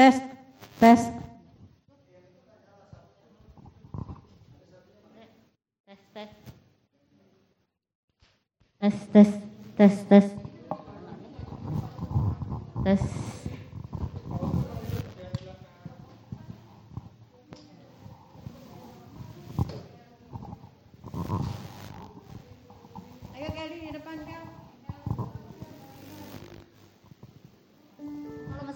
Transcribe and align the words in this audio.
Tes, 0.00 0.14
tes. 0.80 1.00
Tes, 5.86 5.98
tes. 6.14 6.28
Tes, 8.80 8.94
tes, 9.12 9.28
tes, 9.76 10.08
tes. 10.08 10.24
Tes. 12.82 13.39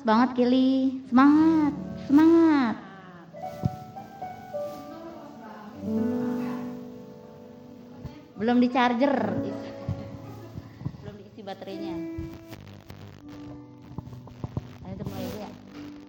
Banget 0.04 0.36
Kili. 0.36 1.00
Semangat, 1.08 1.72
semangat. 2.06 2.76
Belum 8.36 8.56
di 8.60 8.68
charger. 8.68 9.16
Belum 11.00 11.14
diisi 11.16 11.40
baterainya. 11.40 11.96
Ayo 14.84 14.94
mulai 15.08 15.24
ya. 15.40 15.50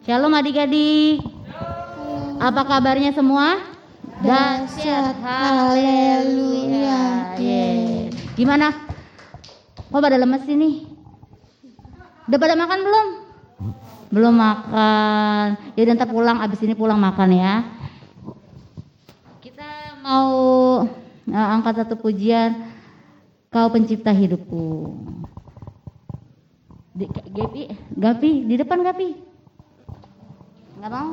Shalom 0.04 0.36
adik-adik. 0.36 1.24
Apa 2.36 2.62
kabarnya 2.68 3.16
semua? 3.16 3.64
Dahsyat, 4.20 5.16
haleluya. 5.24 7.04
Gimana? 8.36 8.76
Kok 9.88 10.04
pada 10.04 10.20
lemes 10.20 10.44
ini? 10.52 10.84
Udah 12.28 12.40
pada 12.42 12.60
makan 12.60 12.80
belum? 12.84 13.08
Belum 14.16 14.32
makan. 14.32 15.76
Ya 15.76 15.92
ntar 15.92 16.08
pulang, 16.08 16.40
abis 16.40 16.64
ini 16.64 16.72
pulang 16.72 16.96
makan 16.96 17.36
ya. 17.36 17.68
Kita 19.44 20.00
mau 20.00 20.32
eh, 21.28 21.48
angkat 21.52 21.84
satu 21.84 22.00
pujian. 22.00 22.72
Kau 23.52 23.68
pencipta 23.68 24.16
hidupku. 24.16 24.96
Di, 26.96 27.12
Gapi, 27.12 27.76
Gapi, 27.92 28.32
di 28.48 28.56
depan 28.56 28.88
Gapi. 28.88 29.10
Nggak 30.80 30.92
mau? 30.96 31.12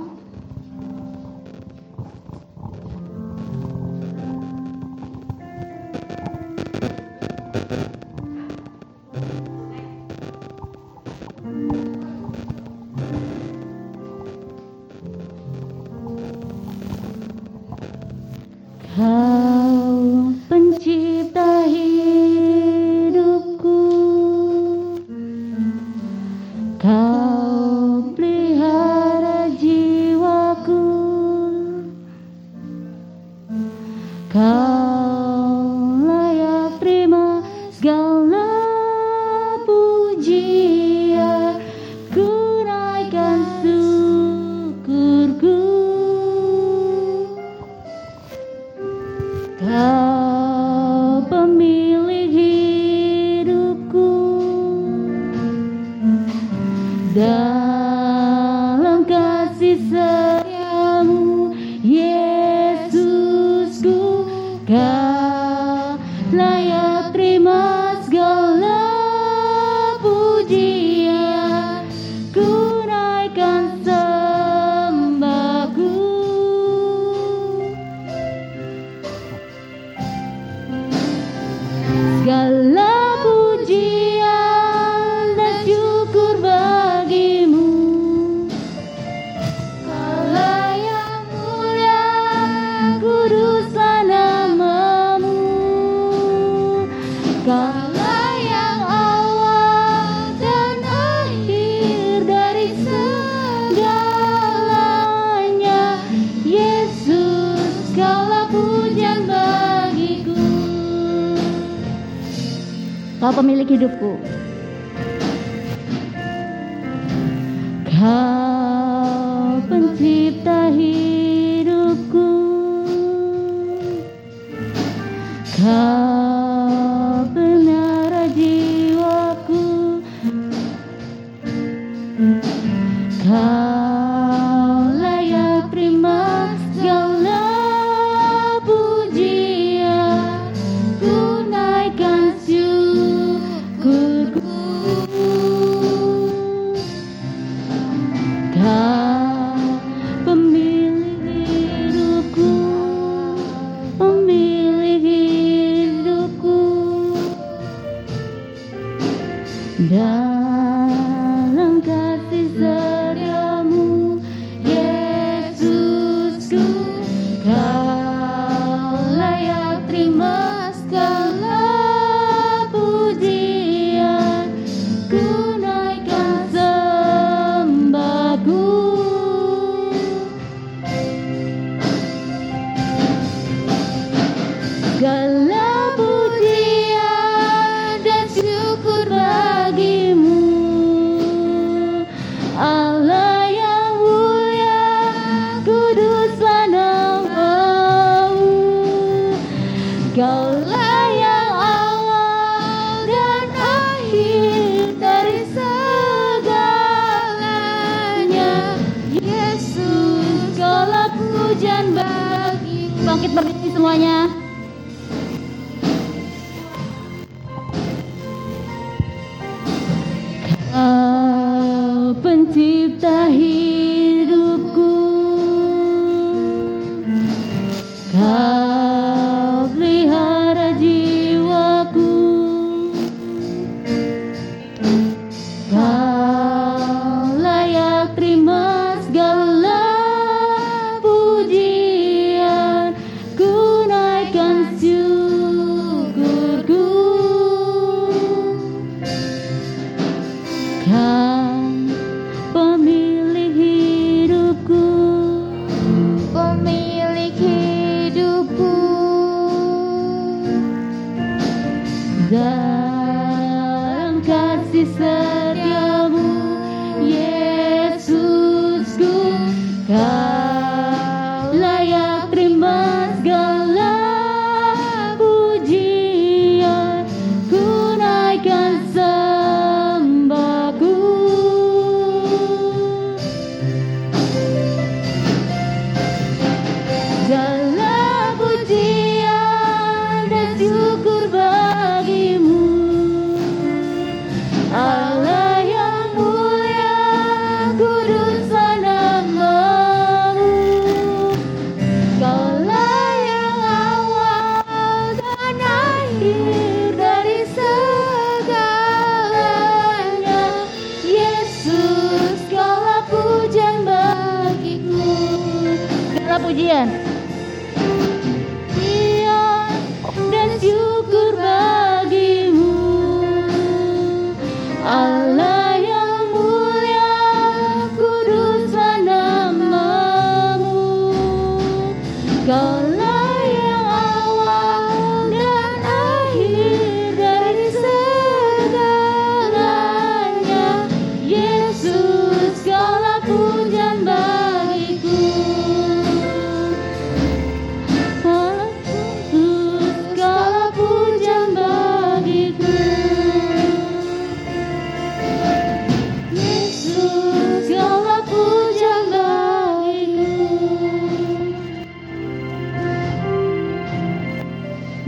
Kau 7.66 8.01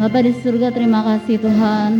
Bapa 0.05 0.21
di 0.21 0.37
surga 0.37 0.69
terima 0.69 1.01
kasih 1.01 1.41
Tuhan 1.41 1.91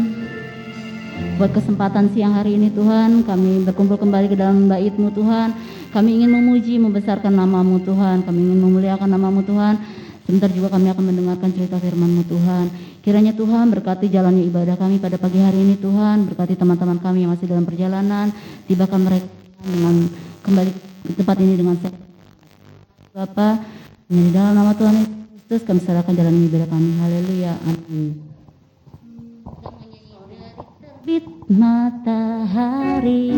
Buat 1.41 1.57
kesempatan 1.57 2.13
siang 2.13 2.37
hari 2.37 2.61
ini 2.61 2.69
Tuhan 2.69 3.25
Kami 3.25 3.65
berkumpul 3.65 3.97
kembali 3.97 4.29
ke 4.29 4.37
dalam 4.37 4.69
baitmu 4.69 5.09
Tuhan 5.17 5.57
Kami 5.89 6.21
ingin 6.21 6.29
memuji, 6.29 6.77
membesarkan 6.77 7.33
namamu 7.33 7.81
Tuhan 7.81 8.29
Kami 8.29 8.37
ingin 8.45 8.61
memuliakan 8.61 9.09
namamu 9.09 9.41
Tuhan 9.49 9.81
Sebentar 10.29 10.53
juga 10.53 10.69
kami 10.69 10.93
akan 10.93 11.01
mendengarkan 11.01 11.49
cerita 11.53 11.77
firman-Mu 11.77 12.25
Tuhan. 12.25 12.73
Kiranya 13.05 13.37
Tuhan 13.37 13.69
berkati 13.69 14.09
jalannya 14.09 14.49
ibadah 14.49 14.73
kami 14.73 14.97
pada 14.97 15.21
pagi 15.21 15.37
hari 15.37 15.61
ini 15.61 15.77
Tuhan. 15.77 16.25
Berkati 16.33 16.57
teman-teman 16.57 16.97
kami 16.97 17.29
yang 17.29 17.37
masih 17.37 17.45
dalam 17.45 17.69
perjalanan. 17.69 18.33
Tibakan 18.65 19.05
mereka 19.05 19.29
dengan 19.61 20.09
kembali 20.41 20.71
ke 20.73 21.13
tempat 21.21 21.37
ini 21.45 21.61
dengan 21.61 21.77
sehat. 21.77 22.01
Bapa, 23.13 23.69
di 24.09 24.33
dalam 24.33 24.57
nama 24.57 24.73
Tuhan 24.73 25.24
Kristus, 25.45 25.69
kami 25.69 25.77
serahkan 25.85 26.17
jalan 26.17 26.49
ibadah 26.49 26.65
kami. 26.73 26.97
Haleluya. 27.05 27.53
Amin. 27.69 28.17
Terbit 31.05 31.29
matahari 31.53 33.29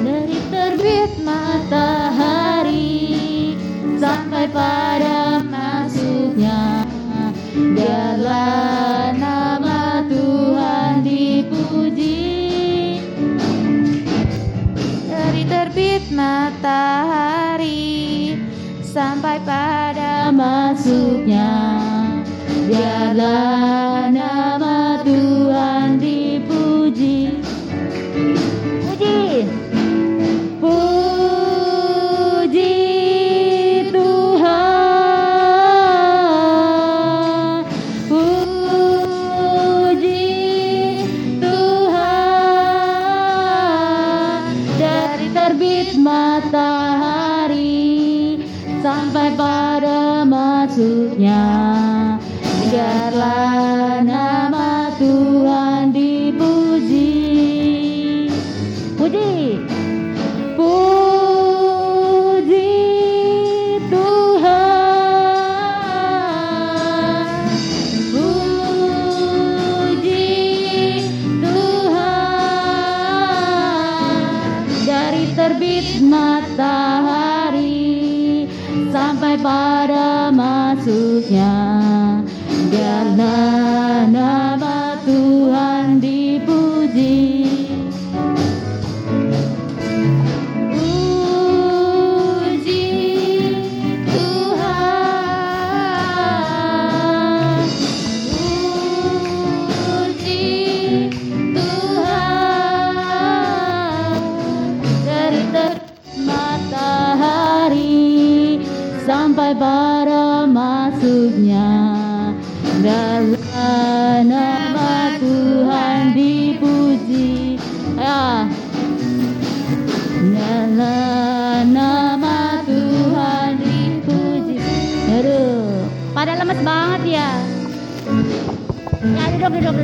Dari 0.00 0.38
terbit 0.48 1.12
matahari 1.20 2.88
sampai 4.00 4.48
pada 4.48 5.21
matahari 16.62 18.36
Sampai 18.84 19.40
pada 19.42 20.28
masuknya 20.28 21.80
biarlah 22.68 23.91
biarlah 52.70 53.51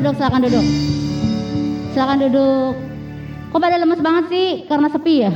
duduk 0.09 0.25
silakan 0.25 0.41
duduk. 0.49 0.67
Silakan 1.93 2.19
duduk. 2.25 2.73
Kok 3.53 3.61
pada 3.61 3.77
lemes 3.77 4.00
banget 4.00 4.25
sih? 4.33 4.49
Karena 4.65 4.88
sepi 4.88 5.15
ya? 5.21 5.33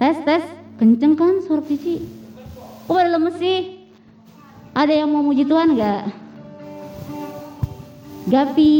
Tes 0.00 0.16
tes. 0.24 0.44
Kenceng 0.80 1.14
kan 1.14 1.38
suara 1.44 1.62
Cici 1.68 2.02
kok 2.88 2.96
pada 2.96 3.12
lemes 3.12 3.36
sih? 3.36 3.86
Ada 4.72 5.04
yang 5.04 5.12
mau 5.12 5.20
muji 5.20 5.44
Tuhan 5.44 5.76
nggak? 5.76 6.02
Gapi 8.32 8.72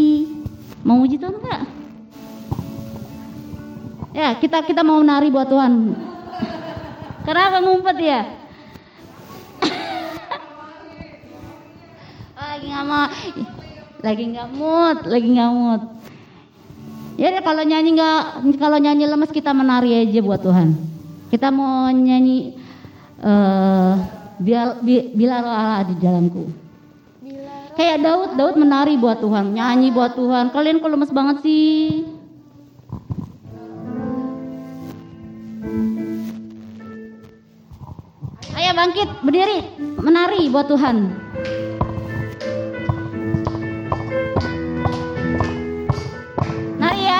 mau 0.83 0.97
muji 0.97 1.21
Tuhan 1.21 1.37
nggak? 1.37 1.61
Ya 4.17 4.35
kita 4.41 4.65
kita 4.65 4.81
mau 4.81 4.99
nari 5.05 5.29
buat 5.29 5.53
Tuhan. 5.53 5.95
Kenapa 7.23 7.61
ngumpet 7.61 7.97
ya 8.03 8.42
lagi 12.63 12.71
nggak 12.71 12.87
mau. 12.87 13.07
Lagi 14.03 14.25
nggak 14.35 14.49
mood 14.55 14.99
lagi 15.07 15.29
nggak 15.35 15.51
mood. 15.51 15.83
Ya 17.19 17.29
deh, 17.35 17.43
kalau 17.43 17.63
nyanyi 17.67 17.91
nggak 17.99 18.23
kalau 18.57 18.79
nyanyi 18.79 19.05
lemes 19.11 19.31
kita 19.35 19.51
menari 19.51 19.91
aja 19.99 20.21
buat 20.23 20.41
Tuhan. 20.43 20.79
Kita 21.31 21.51
mau 21.51 21.91
nyanyi 21.91 22.55
eh 23.23 23.95
bila, 24.39 24.79
bila 25.15 25.35
Allah 25.43 25.87
di 25.91 25.95
dalamku. 25.99 26.51
Kayak 27.73 28.05
Daud 28.05 28.31
Daud 28.37 28.55
menari 28.59 28.95
buat 28.95 29.19
Tuhan 29.19 29.55
nyanyi 29.55 29.91
buat 29.91 30.15
Tuhan. 30.15 30.55
Kalian 30.55 30.79
kok 30.79 30.93
lemes 30.93 31.11
banget 31.11 31.37
sih? 31.43 32.07
Ayo 38.53 38.71
bangkit 38.77 39.09
berdiri 39.25 39.59
menari 39.99 40.51
buat 40.53 40.69
Tuhan 40.69 41.32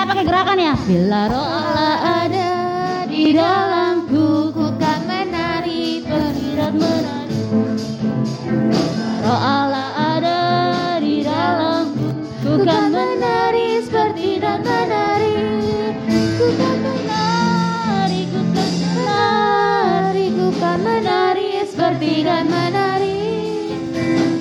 Pakai 0.03 0.27
gerakan 0.27 0.59
ya. 0.59 0.75
Bila 0.83 1.31
roh 1.31 1.47
Allah 1.47 2.27
ada 2.27 2.51
di 3.07 3.31
dalamku, 3.31 4.51
ku 4.51 4.67
kan 4.75 4.99
menari, 5.07 6.03
menari. 6.75 7.39
Roh 9.23 9.41
Allah 9.41 9.89
ada 10.19 10.39
di 10.99 11.23
dalamku, 11.23 12.07
ku 12.43 12.51
kan 12.67 12.91
menari, 12.91 13.79
seperti 13.87 14.43
dan 14.43 14.59
menari. 14.67 15.39
Ku 16.35 16.47
kan 16.51 16.77
menari, 16.83 18.21
ku 18.27 18.41
kan 18.51 18.71
kan 20.59 20.77
menari, 20.83 21.63
seperti 21.63 22.27
dan 22.27 22.51
menari. 22.51 23.23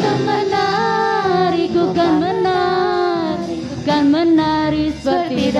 Kan 0.02 0.18
menari, 0.26 1.70
kan 3.86 4.04
menari, 4.10 4.90
seperti. 4.98 5.51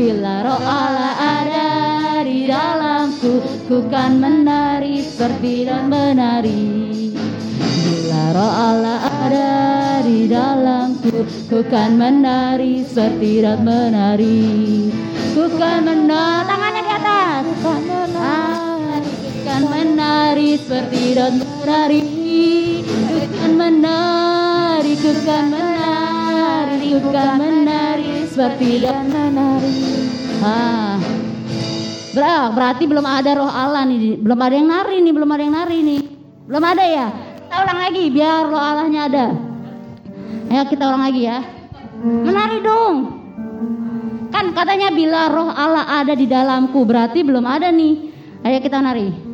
Bila 0.00 0.40
roh 0.48 0.64
Allah 0.64 1.12
ada 1.44 1.68
di 2.24 2.48
dalamku, 2.48 3.44
ku 3.68 3.84
kan 3.92 4.16
menari, 4.16 5.04
seperti 5.04 5.68
dan 5.68 5.92
menari. 5.92 7.12
Bila 7.60 8.22
roh 8.32 8.48
Allah 8.48 9.04
ada 9.04 9.52
di 10.00 10.24
dalamku, 10.24 11.28
ku 11.52 11.60
kan 11.68 12.00
menari, 12.00 12.80
seperti 12.80 13.44
dan 13.44 13.60
menari. 13.60 14.88
Ku 15.36 15.52
kan 15.60 15.84
menari, 15.84 16.48
tangannya 16.48 16.80
di 16.80 16.92
atas. 16.96 17.44
Ku 17.44 17.52
kan 17.60 17.84
menari, 17.84 19.04
ku 19.04 19.30
kan 19.44 19.62
menari, 19.68 20.50
seperti 20.56 21.02
dan 21.12 21.32
menari. 21.44 22.00
Ku 22.88 23.20
kan 23.36 23.52
menari, 23.52 24.92
ku 24.96 25.12
kan 25.28 25.44
menari, 25.52 26.88
ku 26.88 27.08
kan 27.12 27.30
menari, 27.36 27.99
dan 28.40 29.04
menari. 29.12 29.76
Ah. 30.40 30.96
Ber- 32.16 32.50
berarti 32.56 32.88
belum 32.88 33.04
ada 33.04 33.36
roh 33.36 33.52
Allah 33.52 33.84
nih, 33.84 34.16
belum 34.16 34.40
ada 34.40 34.54
yang 34.56 34.68
nari 34.72 34.96
nih, 35.04 35.12
belum 35.12 35.28
ada 35.28 35.42
yang 35.44 35.54
nari 35.54 35.78
nih. 35.84 36.00
Belum 36.48 36.64
ada 36.64 36.84
ya? 36.88 37.06
Kita 37.12 37.56
ulang 37.60 37.80
lagi 37.84 38.04
biar 38.08 38.40
roh 38.48 38.62
Allahnya 38.62 39.00
ada. 39.12 39.26
Ayo 40.50 40.62
kita 40.72 40.82
ulang 40.88 41.04
lagi 41.04 41.22
ya. 41.28 41.38
Menari 42.00 42.58
dong. 42.64 42.96
Kan 44.32 44.56
katanya 44.56 44.88
bila 44.88 45.28
roh 45.28 45.52
Allah 45.52 45.84
ada 46.00 46.16
di 46.16 46.24
dalamku, 46.24 46.80
berarti 46.88 47.20
belum 47.20 47.44
ada 47.44 47.68
nih. 47.68 48.08
Ayo 48.40 48.58
kita 48.64 48.80
nari. 48.80 49.29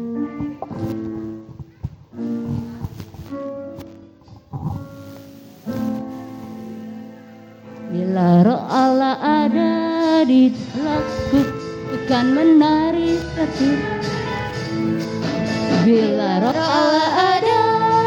Laro 8.16 8.64
Allah 8.72 9.20
ada 9.20 10.24
di 10.24 10.48
laku 10.80 11.44
Bukan 11.84 12.26
menari 12.32 13.20
tapi 13.36 13.68
Bila 15.84 16.40
roh 16.40 16.56
Allah 16.56 17.12
ada 17.36 17.60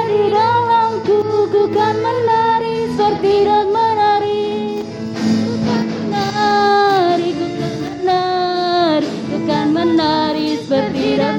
di 0.09 0.33
dalamku 0.33 1.17
Bukan 1.53 1.93
menari 2.01 2.89
seperti 2.97 3.33
dan 3.45 3.69
menari. 3.69 4.81
Bukan 5.13 5.85
menari, 6.09 7.29
bukan 7.37 7.73
menari 7.85 9.09
Bukan 9.29 9.65
menari 9.77 10.49
seperti 10.57 11.07
dan 11.21 11.38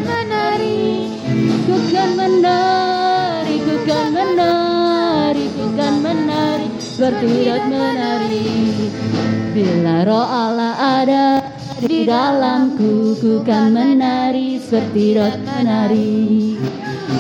dat 7.01 7.65
menari 7.65 8.45
Bila 9.57 10.05
roh 10.05 10.29
Allah 10.29 11.01
ada 11.01 11.41
di 11.81 12.05
dalamku 12.05 13.17
Ku 13.17 13.41
kan 13.41 13.73
menari 13.73 14.61
seperti 14.61 15.17
dat 15.17 15.41
menari. 15.41 16.61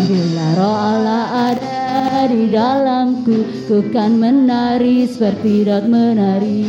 Bila 0.04 0.46
roh 0.60 0.76
Allah 0.76 1.24
ada 1.56 2.28
di 2.28 2.52
dalamku 2.52 3.64
Ku 3.64 3.88
kan 3.88 4.20
menari 4.20 5.08
seperti 5.08 5.64
dat 5.64 5.88
menari. 5.88 6.60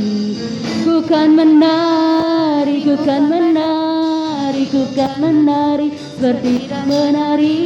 Ku 0.87 1.03
kan 1.03 1.35
menari, 1.35 2.79
ku 2.79 2.95
kan 3.03 3.27
menari, 3.27 4.63
ku 4.71 4.87
kan 4.95 5.19
menari 5.19 5.91
seperti 6.15 6.71
dat 6.71 6.87
menari 6.87 7.59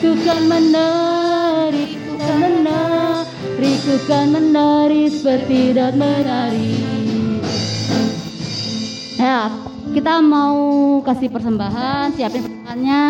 Ku 0.00 0.16
kan 0.24 0.42
menari, 0.48 0.96
kan 1.28 1.35
menari, 3.56 3.72
ku 3.80 3.94
kan 4.04 4.28
menari 4.28 5.08
seperti 5.08 5.72
dat 5.72 5.96
menari 5.96 6.76
Ya, 9.16 9.48
kita 9.96 10.20
mau 10.20 11.00
kasih 11.00 11.32
persembahan, 11.32 12.12
siapin 12.12 12.44
persembahannya. 12.44 13.04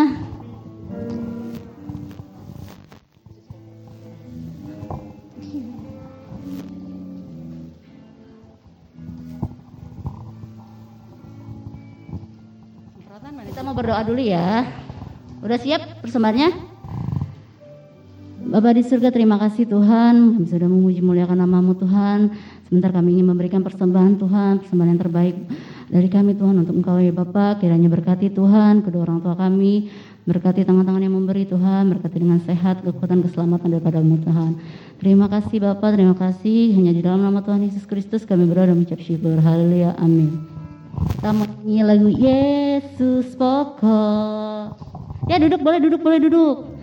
Nita 13.37 13.63
mau 13.67 13.75
berdoa 13.75 14.07
dulu 14.07 14.23
ya. 14.23 14.63
Udah 15.43 15.59
siap 15.59 16.03
persembahannya? 16.07 16.76
Bapak 18.57 18.73
di 18.73 18.88
surga 18.88 19.12
terima 19.12 19.37
kasih 19.37 19.69
Tuhan. 19.69 20.40
Kami 20.40 20.49
sudah 20.49 20.64
memuji 20.64 21.05
muliakan 21.05 21.45
namamu 21.45 21.77
Tuhan. 21.77 22.33
Sebentar 22.64 22.88
kami 22.88 23.21
ingin 23.21 23.29
memberikan 23.29 23.61
persembahan 23.61 24.16
Tuhan. 24.16 24.64
Persembahan 24.64 24.97
yang 24.97 25.03
terbaik 25.05 25.37
dari 25.92 26.09
kami 26.09 26.33
Tuhan 26.40 26.64
untuk 26.64 26.73
engkau 26.73 26.97
ya 26.97 27.12
Bapak 27.12 27.61
kiranya 27.61 27.92
berkati 27.92 28.33
Tuhan 28.33 28.81
kedua 28.81 29.05
orang 29.05 29.21
tua 29.21 29.37
kami. 29.37 29.92
Berkati 30.25 30.64
tangan-tangan 30.64 31.05
yang 31.05 31.21
memberi 31.21 31.45
Tuhan. 31.45 31.92
Berkati 31.92 32.16
dengan 32.16 32.40
sehat 32.49 32.81
kekuatan 32.81 33.29
keselamatan 33.29 33.77
daripada 33.77 34.01
Tuhan. 34.01 34.51
Terima 35.05 35.29
kasih 35.29 35.57
Bapak 35.61 35.92
terima 35.92 36.16
kasih. 36.16 36.73
Hanya 36.81 36.97
di 36.97 37.05
dalam 37.05 37.29
nama 37.29 37.45
Tuhan 37.45 37.61
Yesus 37.61 37.85
Kristus 37.85 38.25
kami 38.25 38.49
berdoa 38.49 38.73
dan 38.73 38.81
mengucap 38.81 39.05
syukur. 39.05 39.37
Haleluya. 39.37 40.01
Amin. 40.01 40.33
Kita 41.12 41.29
mau 41.29 41.45
lagu 41.61 42.09
Yesus 42.09 43.37
pokok. 43.37 44.81
Ya 45.29 45.37
duduk. 45.45 45.61
Boleh 45.61 45.77
duduk 45.85 46.01
boleh 46.01 46.25
duduk 46.25 46.76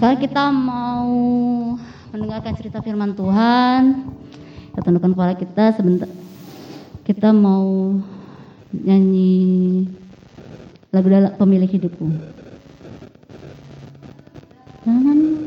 sekarang 0.00 0.16
kita 0.16 0.48
mau 0.48 1.12
mendengarkan 2.08 2.56
cerita 2.56 2.80
firman 2.80 3.12
Tuhan. 3.12 4.08
Kita 4.72 4.80
tundukkan 4.80 5.12
kepala 5.12 5.36
kita 5.36 5.76
sebentar. 5.76 6.08
Kita 7.04 7.36
mau 7.36 8.00
nyanyi 8.72 9.84
lagu 10.88 11.04
dalam 11.04 11.36
pemilik 11.36 11.68
hidupku. 11.68 12.16
Jangan 14.88 15.39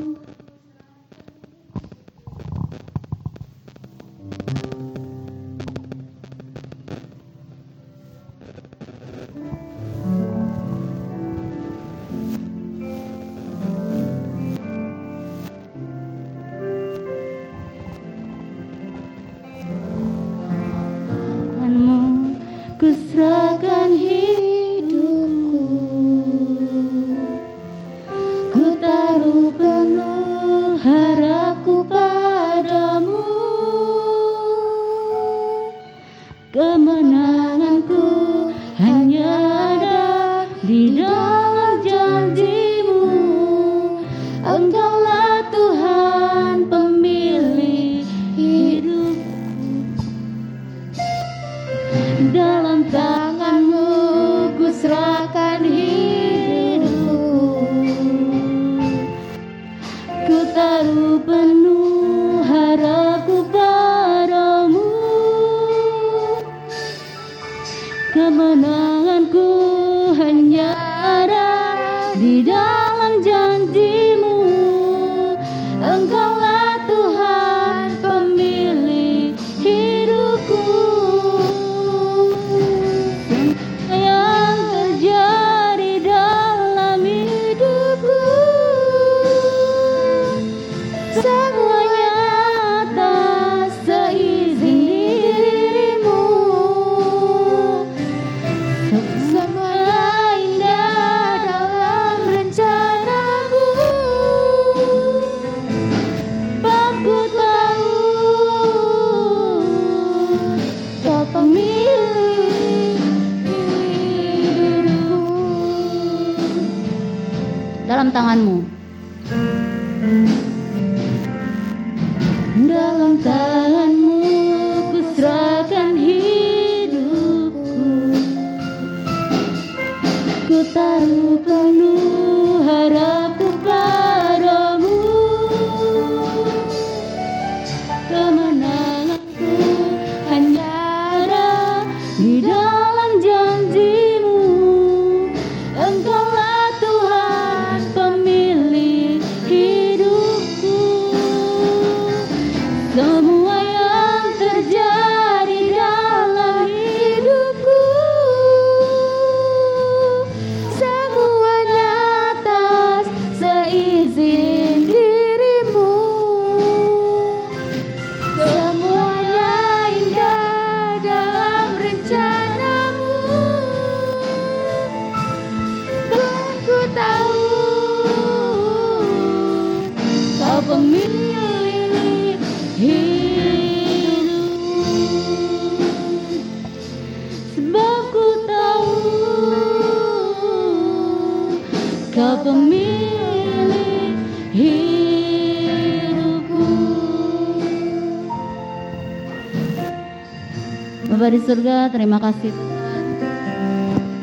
Bapak 201.24 201.40
di 201.40 201.48
surga, 201.48 201.88
terima 201.88 202.20
kasih 202.20 202.52
Tuhan. 202.52 203.04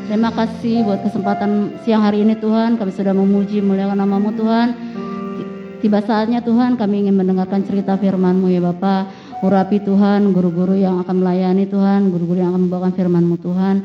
Terima 0.05 0.29
kasih 0.37 0.85
buat 0.85 1.01
kesempatan 1.01 1.81
siang 1.81 2.05
hari 2.05 2.21
ini 2.21 2.37
Tuhan. 2.37 2.77
Kami 2.77 2.93
sudah 2.93 3.09
memuji 3.09 3.57
muliakan 3.57 4.05
namamu 4.05 4.29
Tuhan. 4.37 4.77
Tiba 5.81 5.97
saatnya 6.05 6.45
Tuhan 6.45 6.77
kami 6.77 7.01
ingin 7.01 7.17
mendengarkan 7.17 7.65
cerita 7.65 7.97
firman-Mu 7.97 8.53
ya 8.53 8.61
Bapak. 8.61 9.09
Urapi 9.41 9.81
Tuhan 9.81 10.29
guru-guru 10.29 10.77
yang 10.77 11.01
akan 11.01 11.25
melayani 11.25 11.65
Tuhan, 11.65 12.13
guru-guru 12.13 12.37
yang 12.37 12.53
akan 12.53 12.69
membawakan 12.69 12.93
firman-Mu 12.93 13.35
Tuhan. 13.41 13.75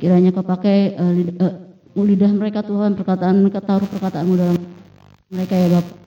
Kiranya 0.00 0.32
Kau 0.32 0.40
pakai 0.40 0.96
eh, 0.96 1.12
lid- 1.20 1.36
eh, 1.36 1.54
lidah 2.00 2.32
mereka 2.32 2.64
Tuhan, 2.64 2.96
perkataan 2.96 3.44
mereka 3.44 3.60
taruh 3.60 3.84
perkataan-Mu 3.92 4.40
dalam 4.40 4.56
mereka 5.28 5.52
ya 5.52 5.68
Bapak. 5.68 6.03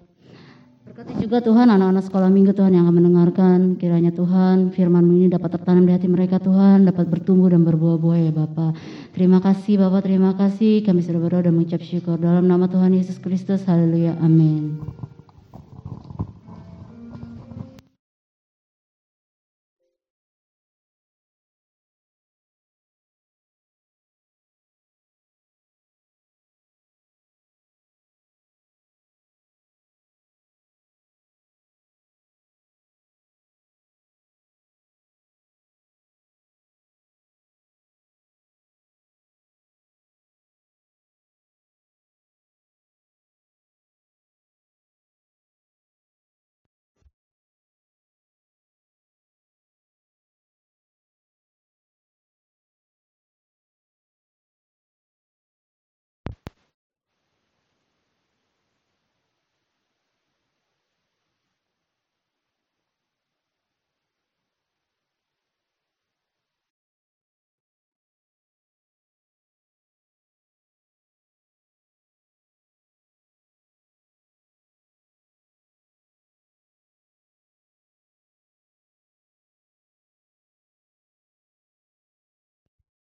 Berkati 0.97 1.29
juga 1.29 1.45
Tuhan 1.45 1.69
anak-anak 1.69 2.09
sekolah 2.09 2.25
minggu 2.25 2.57
Tuhan 2.57 2.73
yang 2.73 2.89
akan 2.89 2.95
mendengarkan. 2.97 3.77
Kiranya 3.77 4.09
Tuhan 4.09 4.73
firman 4.73 5.05
ini 5.05 5.29
dapat 5.29 5.53
tertanam 5.53 5.85
di 5.85 5.93
hati 5.93 6.09
mereka 6.09 6.41
Tuhan. 6.41 6.89
Dapat 6.89 7.05
bertumbuh 7.05 7.53
dan 7.53 7.61
berbuah-buah 7.61 8.17
ya 8.17 8.33
Bapak. 8.33 8.73
Terima 9.13 9.37
kasih 9.37 9.77
Bapak, 9.77 10.09
terima 10.09 10.33
kasih. 10.33 10.81
Kami 10.81 11.05
sudah 11.05 11.21
berdoa 11.21 11.45
dan 11.45 11.53
mengucap 11.53 11.85
syukur. 11.85 12.17
Dalam 12.17 12.49
nama 12.49 12.65
Tuhan 12.65 12.97
Yesus 12.97 13.21
Kristus. 13.21 13.61
Haleluya. 13.69 14.17
Amin. 14.17 14.81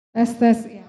Tes 0.10 0.32
tes 0.42 0.58
ya. 0.66 0.86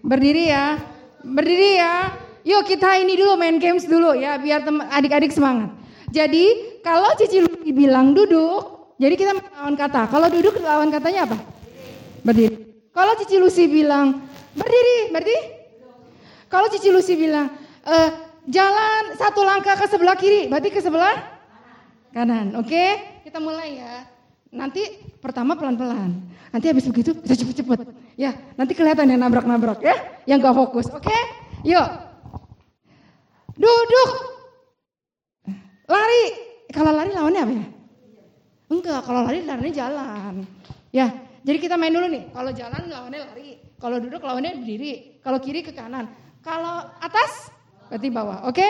Berdiri 0.00 0.48
ya. 0.48 0.80
Berdiri 1.20 1.70
ya. 1.76 2.16
Yuk 2.48 2.64
kita 2.64 2.96
ini 2.96 3.12
dulu 3.12 3.36
main 3.36 3.60
games 3.60 3.84
dulu 3.84 4.16
ya 4.16 4.40
biar 4.40 4.64
adik-adik 4.88 5.28
semangat. 5.28 5.68
Jadi 6.08 6.80
kalau 6.80 7.12
Cici 7.20 7.44
Luki 7.44 7.76
bilang 7.76 8.16
duduk, 8.16 8.96
jadi 8.96 9.14
kita 9.14 9.36
lawan 9.36 9.76
kata. 9.76 10.08
Kalau 10.08 10.32
duduk 10.32 10.56
lawan 10.64 10.88
katanya 10.88 11.28
apa? 11.28 11.36
Berdiri. 12.24 12.56
Kalau 12.90 13.12
Cici 13.20 13.36
Lucy 13.38 13.70
bilang 13.70 14.26
berdiri, 14.56 15.14
berdiri. 15.14 15.42
Kalau 16.48 16.66
Cici 16.72 16.88
Lucy 16.88 17.14
bilang 17.14 17.52
eh, 17.84 18.10
jalan 18.48 19.14
satu 19.14 19.44
langkah 19.44 19.76
ke 19.76 19.86
sebelah 19.86 20.16
kiri, 20.16 20.50
berarti 20.50 20.72
ke 20.72 20.80
sebelah 20.82 21.14
kanan. 22.10 22.58
Oke, 22.58 22.98
kita 23.22 23.38
mulai 23.38 23.78
ya. 23.78 24.17
Nanti 24.48 24.80
pertama 25.20 25.52
pelan-pelan. 25.54 26.24
Nanti 26.48 26.66
habis 26.72 26.88
begitu 26.88 27.12
kita 27.20 27.36
cepet-cepet. 27.36 27.78
Ya, 28.16 28.32
nanti 28.56 28.72
kelihatan 28.72 29.12
yang 29.12 29.20
nabrak-nabrak 29.20 29.84
ya, 29.84 29.94
yang 30.24 30.40
gak 30.40 30.56
fokus. 30.56 30.88
Oke, 30.88 31.14
yuk. 31.68 31.84
Duduk. 33.58 34.10
Lari. 35.88 36.24
Kalau 36.68 36.92
lari 36.92 37.10
lawannya 37.12 37.42
apa 37.44 37.52
ya? 37.52 37.66
Enggak, 38.68 39.00
kalau 39.04 39.20
lari 39.24 39.40
larinya 39.44 39.72
jalan. 39.72 40.44
Ya, 40.92 41.12
jadi 41.44 41.58
kita 41.60 41.76
main 41.76 41.92
dulu 41.92 42.08
nih. 42.08 42.32
Kalau 42.32 42.50
jalan 42.52 42.82
lawannya 42.88 43.20
lari. 43.24 43.48
Kalau 43.76 43.96
duduk 44.00 44.20
lawannya 44.24 44.60
berdiri. 44.64 45.20
Kalau 45.20 45.38
kiri 45.40 45.60
ke 45.60 45.72
kanan. 45.76 46.08
Kalau 46.40 46.88
atas 47.00 47.52
berarti 47.88 48.08
bawah. 48.08 48.48
Oke? 48.48 48.64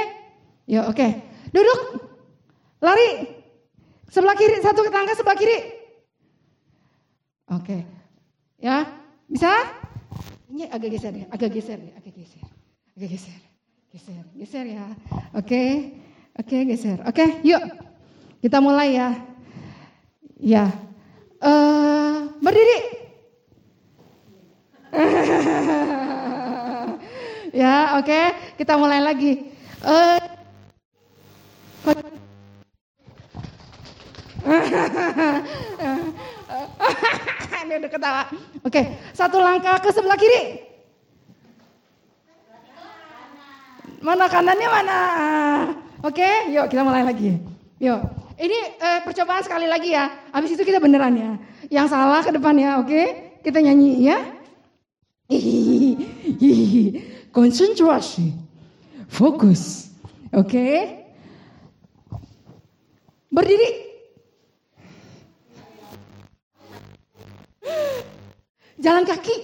Ya, 0.66 0.86
oke. 0.90 1.06
Duduk. 1.54 1.80
Lari. 2.82 3.37
Sebelah 4.08 4.36
kiri, 4.40 4.56
satu 4.64 4.88
tangga 4.88 5.12
sebelah 5.12 5.36
kiri. 5.36 5.58
Oke. 7.52 7.84
Ya, 8.56 8.88
bisa? 9.28 9.52
Ini 10.48 10.72
agak 10.72 10.96
geser 10.96 11.12
deh, 11.12 11.28
agak 11.28 11.52
geser 11.52 11.76
deh, 11.76 11.92
agak 11.92 12.16
geser. 12.16 12.44
Agak 12.96 13.08
geser. 13.12 13.40
Geser, 13.92 14.24
geser 14.36 14.64
ya. 14.64 14.84
Oke. 15.36 15.92
Oke, 16.40 16.56
geser. 16.64 17.04
Oke, 17.04 17.44
yuk. 17.44 17.60
Kita 18.40 18.64
mulai 18.64 18.96
ya. 18.96 19.12
Ya. 20.40 20.72
Eh, 21.40 22.16
berdiri. 22.40 22.80
ya, 27.60 28.00
oke. 28.00 28.20
Kita 28.56 28.80
mulai 28.80 29.04
lagi. 29.04 29.52
Eh 29.84 30.28
Ini 37.68 37.84
udah 37.84 37.90
ketawa. 37.92 38.24
Oke, 38.64 38.80
satu 39.12 39.44
langkah 39.44 39.76
ke 39.80 39.92
sebelah 39.92 40.16
kiri. 40.16 40.64
Mana 44.00 44.28
kanannya 44.30 44.68
mana? 44.70 44.98
Oke, 46.06 46.46
yuk 46.54 46.70
kita 46.70 46.86
mulai 46.86 47.04
lagi. 47.04 47.36
Yuk. 47.82 48.00
Ini 48.38 48.58
eh, 48.78 49.00
percobaan 49.02 49.42
sekali 49.42 49.66
lagi 49.66 49.90
ya. 49.92 50.06
Habis 50.30 50.54
itu 50.54 50.62
kita 50.62 50.78
beneran 50.78 51.18
ya. 51.18 51.34
Yang 51.68 51.90
salah 51.90 52.22
ke 52.22 52.30
depan 52.30 52.54
ya, 52.54 52.78
oke? 52.78 53.02
Kita 53.42 53.58
nyanyi 53.58 54.06
ya. 54.06 54.18
Konsentrasi. 57.36 58.32
Fokus. 59.10 59.90
Oke. 60.30 60.94
Berdiri. 63.28 63.87
Jalan 68.78 69.02
kaki. 69.02 69.36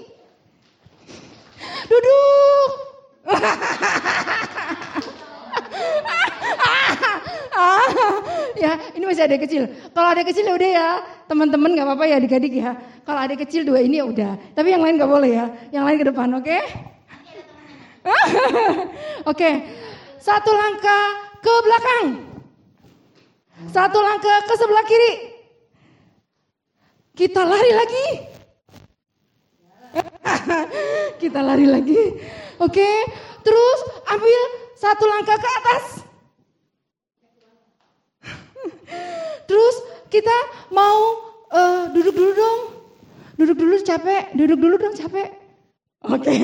Duduk. 1.90 2.70
ya, 8.62 8.78
ini 8.94 9.04
masih 9.06 9.26
ada 9.26 9.36
kecil. 9.38 9.66
Kalau 9.90 10.08
ada 10.14 10.22
kecil 10.22 10.46
udah 10.46 10.70
ya, 10.70 11.02
teman-teman 11.26 11.74
nggak 11.74 11.86
apa-apa 11.86 12.04
ya 12.06 12.16
adik-adik 12.22 12.54
ya. 12.62 12.78
Kalau 13.02 13.20
ada 13.20 13.34
kecil 13.34 13.66
dua 13.66 13.82
ini 13.82 13.98
ya 13.98 14.06
udah. 14.06 14.38
Tapi 14.54 14.70
yang 14.70 14.82
lain 14.86 14.96
nggak 15.02 15.10
boleh 15.10 15.30
ya. 15.34 15.46
Yang 15.74 15.84
lain 15.84 15.98
ke 15.98 16.06
depan, 16.14 16.28
oke? 16.38 16.58
oke, 19.32 19.50
satu 20.20 20.50
langkah 20.52 21.04
ke 21.40 21.54
belakang. 21.64 22.06
Satu 23.72 23.98
langkah 23.98 24.44
ke 24.44 24.54
sebelah 24.54 24.84
kiri. 24.86 25.12
Kita 27.14 27.46
lari 27.46 27.72
lagi. 27.72 28.33
Kita 31.22 31.40
lari 31.44 31.66
lagi. 31.68 32.16
Oke, 32.60 32.88
terus 33.44 33.78
ambil 34.08 34.40
satu 34.78 35.04
langkah 35.04 35.38
ke 35.38 35.48
atas. 35.62 35.84
Terus 39.48 39.76
kita 40.08 40.36
mau 40.72 40.98
eh, 41.52 41.84
duduk 41.92 42.14
dulu 42.16 42.32
dong. 42.32 42.60
Duduk 43.34 43.56
dulu 43.58 43.74
capek, 43.82 44.30
duduk 44.32 44.56
dulu 44.56 44.74
dong 44.78 44.94
capek. 44.94 45.28
Oke. 46.04 46.32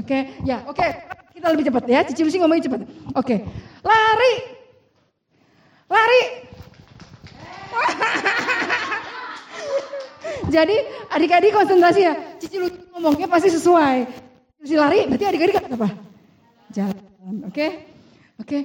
Oke, 0.00 0.18
ya, 0.46 0.64
oke. 0.64 0.88
Kita 1.36 1.52
lebih 1.52 1.68
cepat 1.68 1.84
ya. 1.84 2.00
Cici 2.06 2.24
Lucy 2.24 2.40
ngomongnya 2.40 2.70
cepat. 2.70 2.80
Oke. 3.12 3.44
Lari. 3.84 4.34
Lari. 5.90 6.41
Jadi 10.52 10.76
adik-adik 11.08 11.56
konsentrasi 11.56 12.00
ya. 12.04 12.14
Cici 12.36 12.60
Lucy 12.60 12.76
ngomongnya 12.92 13.24
pasti 13.24 13.48
sesuai. 13.48 14.04
Cici 14.60 14.76
lari, 14.76 15.08
berarti 15.08 15.24
adik-adik 15.24 15.56
apa? 15.64 15.88
Jalan. 16.76 16.96
Oke. 17.48 17.66
Oke. 18.36 18.58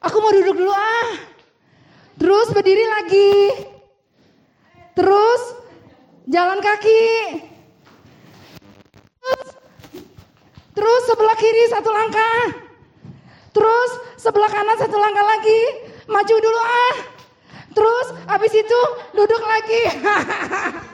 Aku 0.00 0.16
mau 0.24 0.32
duduk 0.32 0.56
dulu 0.56 0.72
ah. 0.72 1.08
Terus 2.16 2.48
berdiri 2.56 2.84
lagi. 2.88 3.32
Terus 4.96 5.42
jalan 6.32 6.64
kaki. 6.64 7.04
Terus, 9.20 9.48
terus 10.72 11.02
sebelah 11.12 11.36
kiri 11.36 11.64
satu 11.68 11.90
langkah. 11.92 12.40
Terus 13.52 13.90
sebelah 14.16 14.48
kanan 14.48 14.80
satu 14.80 14.96
langkah 14.96 15.26
lagi. 15.28 15.60
Maju 16.08 16.34
dulu 16.40 16.60
ah. 16.64 16.96
Terus 17.74 18.06
habis 18.32 18.52
itu 18.56 18.80
duduk 19.12 19.42
lagi. 19.44 19.82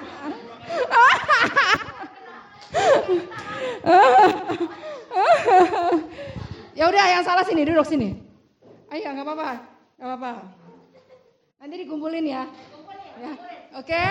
ya 6.79 6.85
udah 6.89 7.05
yang 7.13 7.25
salah 7.27 7.45
sini 7.45 7.67
duduk 7.67 7.85
sini. 7.87 8.17
Ayo 8.91 9.11
nggak 9.15 9.27
apa-apa, 9.27 9.51
nggak 9.99 10.09
apa-apa. 10.09 10.33
Nanti 11.61 11.75
dikumpulin 11.85 12.25
ya. 12.25 12.43
Ya, 13.21 13.33
oke. 13.77 14.03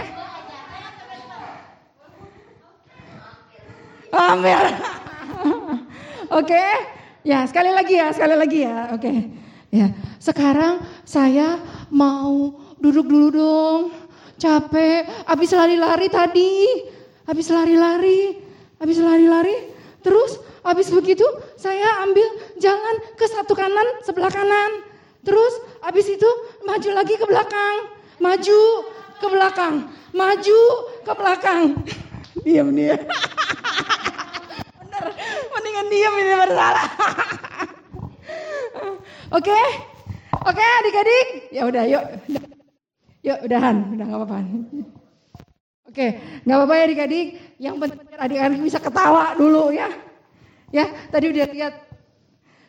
Ambil. 4.14 4.60
Oke. 6.30 6.64
Ya, 7.26 7.44
sekali 7.50 7.74
lagi 7.74 8.00
ya, 8.00 8.08
sekali 8.14 8.36
lagi 8.38 8.60
ya. 8.64 8.94
Oke. 8.94 9.12
Ya, 9.70 9.94
sekarang 10.18 10.82
saya 11.06 11.62
mau 11.94 12.58
duduk 12.82 13.06
dulu 13.06 13.28
dong. 13.34 13.82
Capek, 14.40 15.04
habis 15.28 15.52
lari-lari 15.52 16.08
tadi. 16.08 16.64
Habis 17.28 17.52
lari-lari, 17.52 18.40
habis 18.80 18.98
lari-lari. 19.04 19.76
Terus 20.00 20.40
habis 20.64 20.88
begitu 20.90 21.28
saya 21.60 22.08
ambil 22.08 22.26
jalan 22.58 22.96
ke 23.20 23.28
satu 23.28 23.52
kanan, 23.52 23.86
sebelah 24.08 24.32
kanan. 24.32 24.88
Terus 25.28 25.54
habis 25.84 26.08
itu 26.08 26.30
maju 26.64 26.90
lagi 26.96 27.20
ke 27.20 27.26
belakang. 27.28 27.92
Maju 28.24 28.62
ke 29.20 29.28
belakang. 29.28 29.76
Maju 30.16 30.60
ke 31.04 31.14
belakang. 31.14 31.64
Diam 32.48 32.72
dia. 32.72 32.96
Bener, 34.80 35.06
mendingan 35.52 35.86
diam 35.92 36.14
ini 36.16 36.34
bersalah. 36.34 36.88
Oke, 39.30 39.62
oke 40.34 40.64
adik-adik. 40.82 41.54
Ya 41.54 41.70
udah, 41.70 41.86
yuk. 41.86 42.02
Yuk, 43.20 43.40
udahan, 43.44 43.76
udah 43.92 44.06
nggak 44.08 44.20
apa-apa. 44.24 44.38
Oke, 45.90 46.06
nggak 46.48 46.56
apa-apa 46.56 46.74
ya 46.78 46.84
adik-adik. 46.88 47.28
Yang 47.60 47.76
penting 47.82 48.00
adik-adik 48.16 48.60
bisa 48.64 48.80
ketawa 48.80 49.36
dulu 49.36 49.76
ya. 49.76 49.92
Ya, 50.72 50.86
tadi 51.12 51.34
udah 51.34 51.50
lihat. 51.52 51.74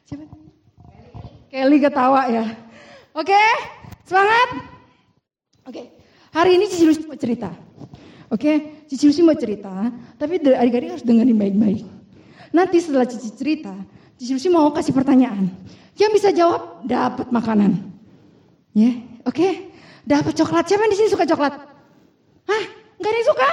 Siapa? 0.08 0.24
Kelly 1.52 1.78
ketawa 1.78 2.26
ya. 2.32 2.44
Oke, 3.14 3.38
semangat. 4.02 4.48
Oke, 5.68 5.82
hari 6.34 6.58
ini 6.58 6.66
Cici 6.66 6.88
Lucy 6.88 7.06
mau 7.06 7.14
cerita. 7.14 7.50
Oke, 8.32 8.82
Cici 8.90 9.06
Lucy 9.06 9.22
mau 9.22 9.38
cerita, 9.38 9.70
tapi 10.18 10.42
adik-adik 10.42 10.98
harus 10.98 11.06
dengerin 11.06 11.38
baik-baik. 11.38 11.86
Nanti 12.50 12.82
setelah 12.82 13.06
Cici 13.06 13.30
cerita, 13.38 13.74
Cici 14.18 14.34
Lucy 14.34 14.50
mau 14.50 14.66
kasih 14.74 14.90
pertanyaan. 14.90 15.46
Yang 15.94 16.10
bisa 16.18 16.28
jawab 16.34 16.82
dapat 16.88 17.30
makanan. 17.30 17.78
Ya, 18.74 18.98
oke. 19.22 19.69
Dapat 20.06 20.34
coklat. 20.36 20.64
Siapa 20.68 20.82
yang 20.84 20.92
di 20.92 20.98
sini 20.98 21.12
suka 21.12 21.28
coklat? 21.28 21.54
Hah? 22.48 22.64
Enggak 23.00 23.10
ada 23.10 23.18
yang 23.18 23.28
suka? 23.28 23.48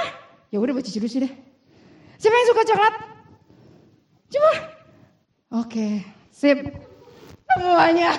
Ya 0.48 0.58
udah 0.60 0.84
Cici 0.84 1.00
Lucy 1.00 1.18
deh. 1.20 1.32
Siapa 2.16 2.34
yang 2.34 2.48
suka 2.52 2.62
coklat? 2.68 2.94
Cuma. 4.28 4.52
Oke, 5.64 6.04
sip. 6.28 6.60
Semuanya. 7.48 8.12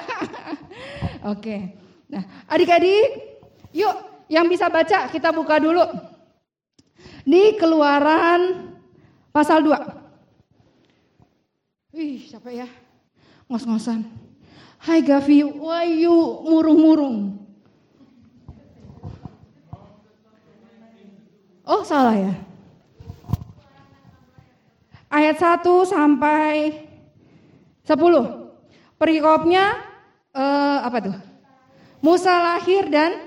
Oke. 1.34 1.78
Nah, 2.10 2.26
adik-adik, 2.50 3.38
yuk 3.70 3.94
yang 4.26 4.50
bisa 4.50 4.66
baca 4.70 5.06
kita 5.14 5.30
buka 5.30 5.62
dulu. 5.62 5.86
Di 7.26 7.58
Keluaran 7.62 8.74
pasal 9.30 9.62
2. 9.62 11.94
Wih, 11.94 12.26
siapa 12.26 12.50
ya? 12.50 12.66
Ngos-ngosan. 13.50 14.06
Hai 14.80 15.04
Gavi, 15.06 15.44
wayu 15.44 16.46
murung-murung. 16.46 17.39
Oh, 21.70 21.86
salah 21.86 22.18
ya. 22.18 22.34
Ayat 25.06 25.38
1 25.38 25.62
sampai 25.86 26.82
10. 27.86 27.94
Perikopnya 28.98 29.78
eh, 30.34 30.78
apa 30.82 30.98
tuh? 30.98 31.16
Musa 32.02 32.34
lahir 32.42 32.90
dan 32.90 33.22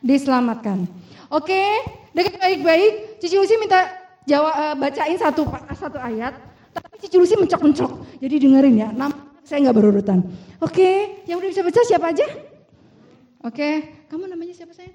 diselamatkan. 0.00 0.88
Oke, 1.28 1.84
dengan 2.16 2.40
baik-baik. 2.40 3.20
Cici 3.20 3.36
Lucy 3.36 3.60
minta 3.60 3.84
jawab 4.24 4.56
eh, 4.56 4.74
bacain 4.80 5.20
satu 5.20 5.44
satu 5.76 6.00
ayat, 6.00 6.32
tapi 6.72 6.96
Cici 6.96 7.20
Lucy 7.20 7.36
mencok-mencok. 7.36 8.24
Jadi 8.24 8.34
dengerin 8.40 8.76
ya. 8.80 8.88
Nama 8.88 9.12
saya 9.44 9.68
nggak 9.68 9.76
berurutan. 9.76 10.24
Oke, 10.64 11.20
yang 11.28 11.44
udah 11.44 11.48
bisa 11.52 11.60
baca 11.60 11.80
siapa 11.84 12.08
aja? 12.08 12.24
Oke, 13.44 13.68
kamu 14.08 14.32
namanya 14.32 14.56
siapa 14.56 14.72
saya? 14.72 14.88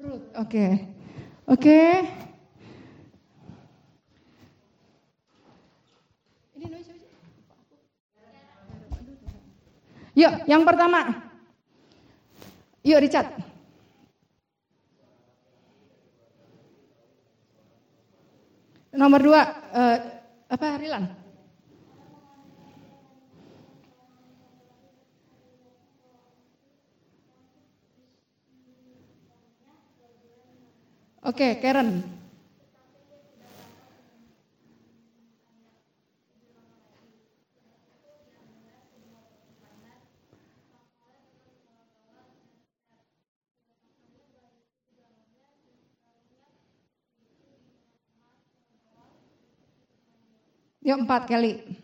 Ruth. 0.00 0.32
Oke, 0.38 0.64
oke. 1.46 1.62
Sih? 1.62 2.22
Yuk, 10.12 10.32
yang 10.44 10.62
pertama. 10.68 11.08
Yuk 12.84 13.00
Richard. 13.00 13.32
Nomor 18.92 19.20
dua, 19.24 19.42
eh, 19.72 19.98
apa 20.52 20.76
Rilan? 20.76 21.21
Oke, 31.22 31.54
Karen. 31.62 32.02
Yuk 50.82 51.06
empat 51.06 51.30
kali. 51.30 51.81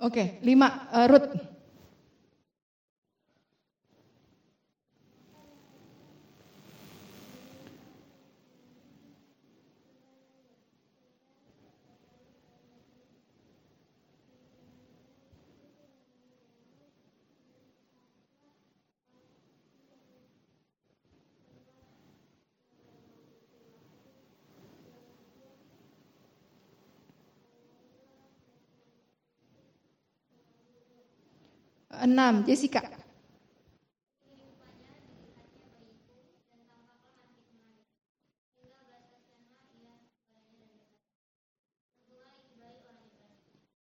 Oke, 0.00 0.40
lima. 0.42 0.88
eh, 0.92 1.06
Ruth. 1.06 1.59
Enam, 32.00 32.44
Jessica. 32.48 32.80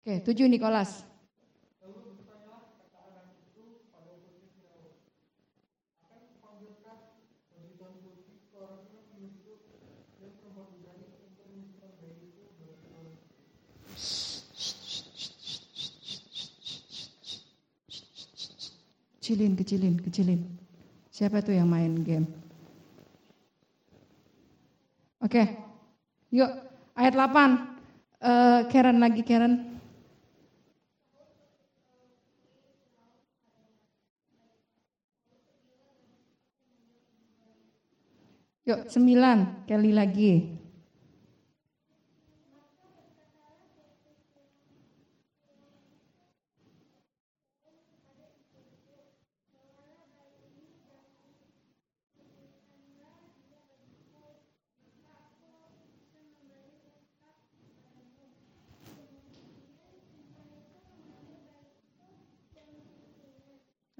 Oke, 0.06 0.22
tujuh 0.22 0.46
Nicholas. 0.46 1.15
Kecilin, 19.26 19.58
kecilin, 19.58 19.98
kecilin. 20.06 20.42
Siapa 21.10 21.42
tuh 21.42 21.58
yang 21.58 21.66
main 21.66 21.98
game? 22.06 22.30
Oke, 25.18 25.50
yuk 26.30 26.46
ayat 26.94 27.18
8. 27.18 27.74
Eh, 28.22 28.60
Karen 28.70 29.02
lagi, 29.02 29.26
Karen. 29.26 29.82
Yuk, 38.70 38.86
9. 38.94 39.66
Kelly 39.66 39.90
lagi. 39.90 40.54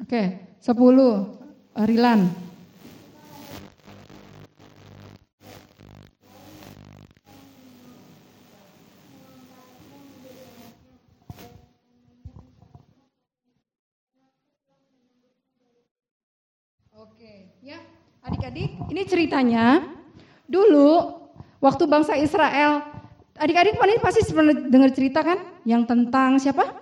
Oke, 0.06 0.38
10. 0.62 0.70
Rilan. 1.74 2.30
Oke, 16.94 17.58
ya. 17.66 17.82
Adik-adik, 18.22 18.78
ini 18.94 19.02
ceritanya 19.10 19.82
dulu 20.46 21.18
waktu 21.66 21.90
bangsa 21.90 22.14
Israel, 22.14 22.86
adik-adik 23.42 23.82
paling 23.82 23.98
pasti 24.06 24.22
pernah 24.30 24.54
dengar 24.54 24.94
cerita 24.94 25.26
kan 25.26 25.42
yang 25.66 25.82
tentang 25.90 26.38
siapa? 26.38 26.78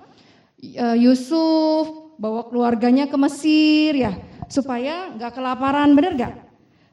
Eh, 0.60 1.00
Yusuf 1.00 2.03
bawa 2.18 2.48
keluarganya 2.48 3.10
ke 3.10 3.18
Mesir 3.18 3.98
ya, 3.98 4.14
supaya 4.50 5.14
nggak 5.14 5.34
kelaparan, 5.34 5.94
bener 5.98 6.14
nggak? 6.14 6.34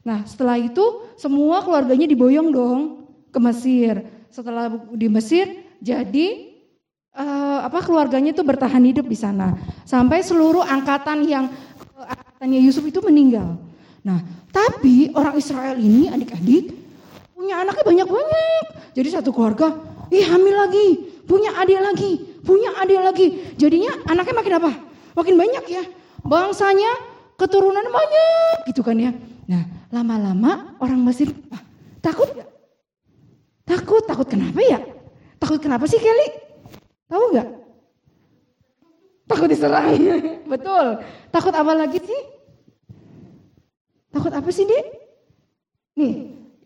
Nah, 0.00 0.24
setelah 0.24 0.56
itu 0.56 1.12
semua 1.20 1.60
keluarganya 1.60 2.08
diboyong 2.08 2.48
dong 2.48 2.80
ke 3.28 3.38
Mesir. 3.38 4.00
Setelah 4.32 4.72
di 4.96 5.08
Mesir, 5.12 5.66
jadi 5.82 6.56
eh, 7.12 7.58
apa 7.60 7.84
keluarganya 7.84 8.32
itu 8.32 8.40
bertahan 8.40 8.80
hidup 8.80 9.04
di 9.04 9.18
sana 9.18 9.58
sampai 9.84 10.24
seluruh 10.24 10.64
angkatan 10.64 11.26
yang 11.28 11.52
eh, 12.00 12.06
angkatannya 12.06 12.60
Yusuf 12.64 12.86
itu 12.88 13.04
meninggal. 13.04 13.60
Nah, 14.00 14.24
tapi 14.48 15.12
orang 15.12 15.36
Israel 15.36 15.76
ini 15.76 16.08
adik-adik 16.08 16.72
punya 17.36 17.60
anaknya 17.60 17.84
banyak-banyak. 17.84 18.64
Jadi 18.96 19.08
satu 19.12 19.30
keluarga, 19.36 19.76
ih 20.08 20.24
hamil 20.24 20.56
lagi, 20.56 20.88
punya 21.28 21.52
adik 21.60 21.80
lagi, 21.80 22.12
punya 22.40 22.70
adik 22.80 23.00
lagi. 23.00 23.26
Jadinya 23.60 23.92
anaknya 24.08 24.34
makin 24.40 24.54
apa? 24.56 24.72
Makin 25.14 25.34
banyak 25.38 25.64
ya. 25.70 25.82
Bangsanya 26.20 26.92
keturunan 27.40 27.86
banyak 27.88 28.68
gitu 28.68 28.84
kan 28.84 28.96
ya. 29.00 29.12
Nah, 29.48 29.62
lama-lama 29.90 30.76
orang 30.78 31.00
Mesir 31.00 31.32
ah, 31.50 31.62
takut 32.04 32.28
gak? 32.36 32.50
Takut, 33.64 34.02
takut 34.04 34.26
kenapa 34.26 34.60
ya? 34.60 34.78
Takut 35.40 35.62
kenapa 35.62 35.86
sih 35.86 35.98
Kelly? 36.02 36.28
Tahu 37.06 37.24
nggak? 37.34 37.48
Takut 39.30 39.46
diserang. 39.46 39.94
Betul. 40.52 40.86
Takut 41.30 41.54
apa 41.54 41.72
lagi 41.74 42.02
sih? 42.02 42.20
Takut 44.10 44.34
apa 44.34 44.50
sih, 44.50 44.66
Dek? 44.66 44.86
Nih, 46.02 46.14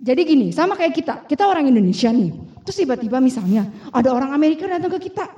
jadi 0.00 0.20
gini, 0.24 0.48
sama 0.48 0.72
kayak 0.80 0.96
kita. 0.96 1.14
Kita 1.28 1.44
orang 1.44 1.68
Indonesia 1.68 2.08
nih. 2.08 2.32
Terus 2.64 2.76
tiba-tiba 2.80 3.20
misalnya 3.20 3.68
ada 3.92 4.16
orang 4.16 4.32
Amerika 4.32 4.64
datang 4.64 4.96
ke 4.96 5.12
kita. 5.12 5.28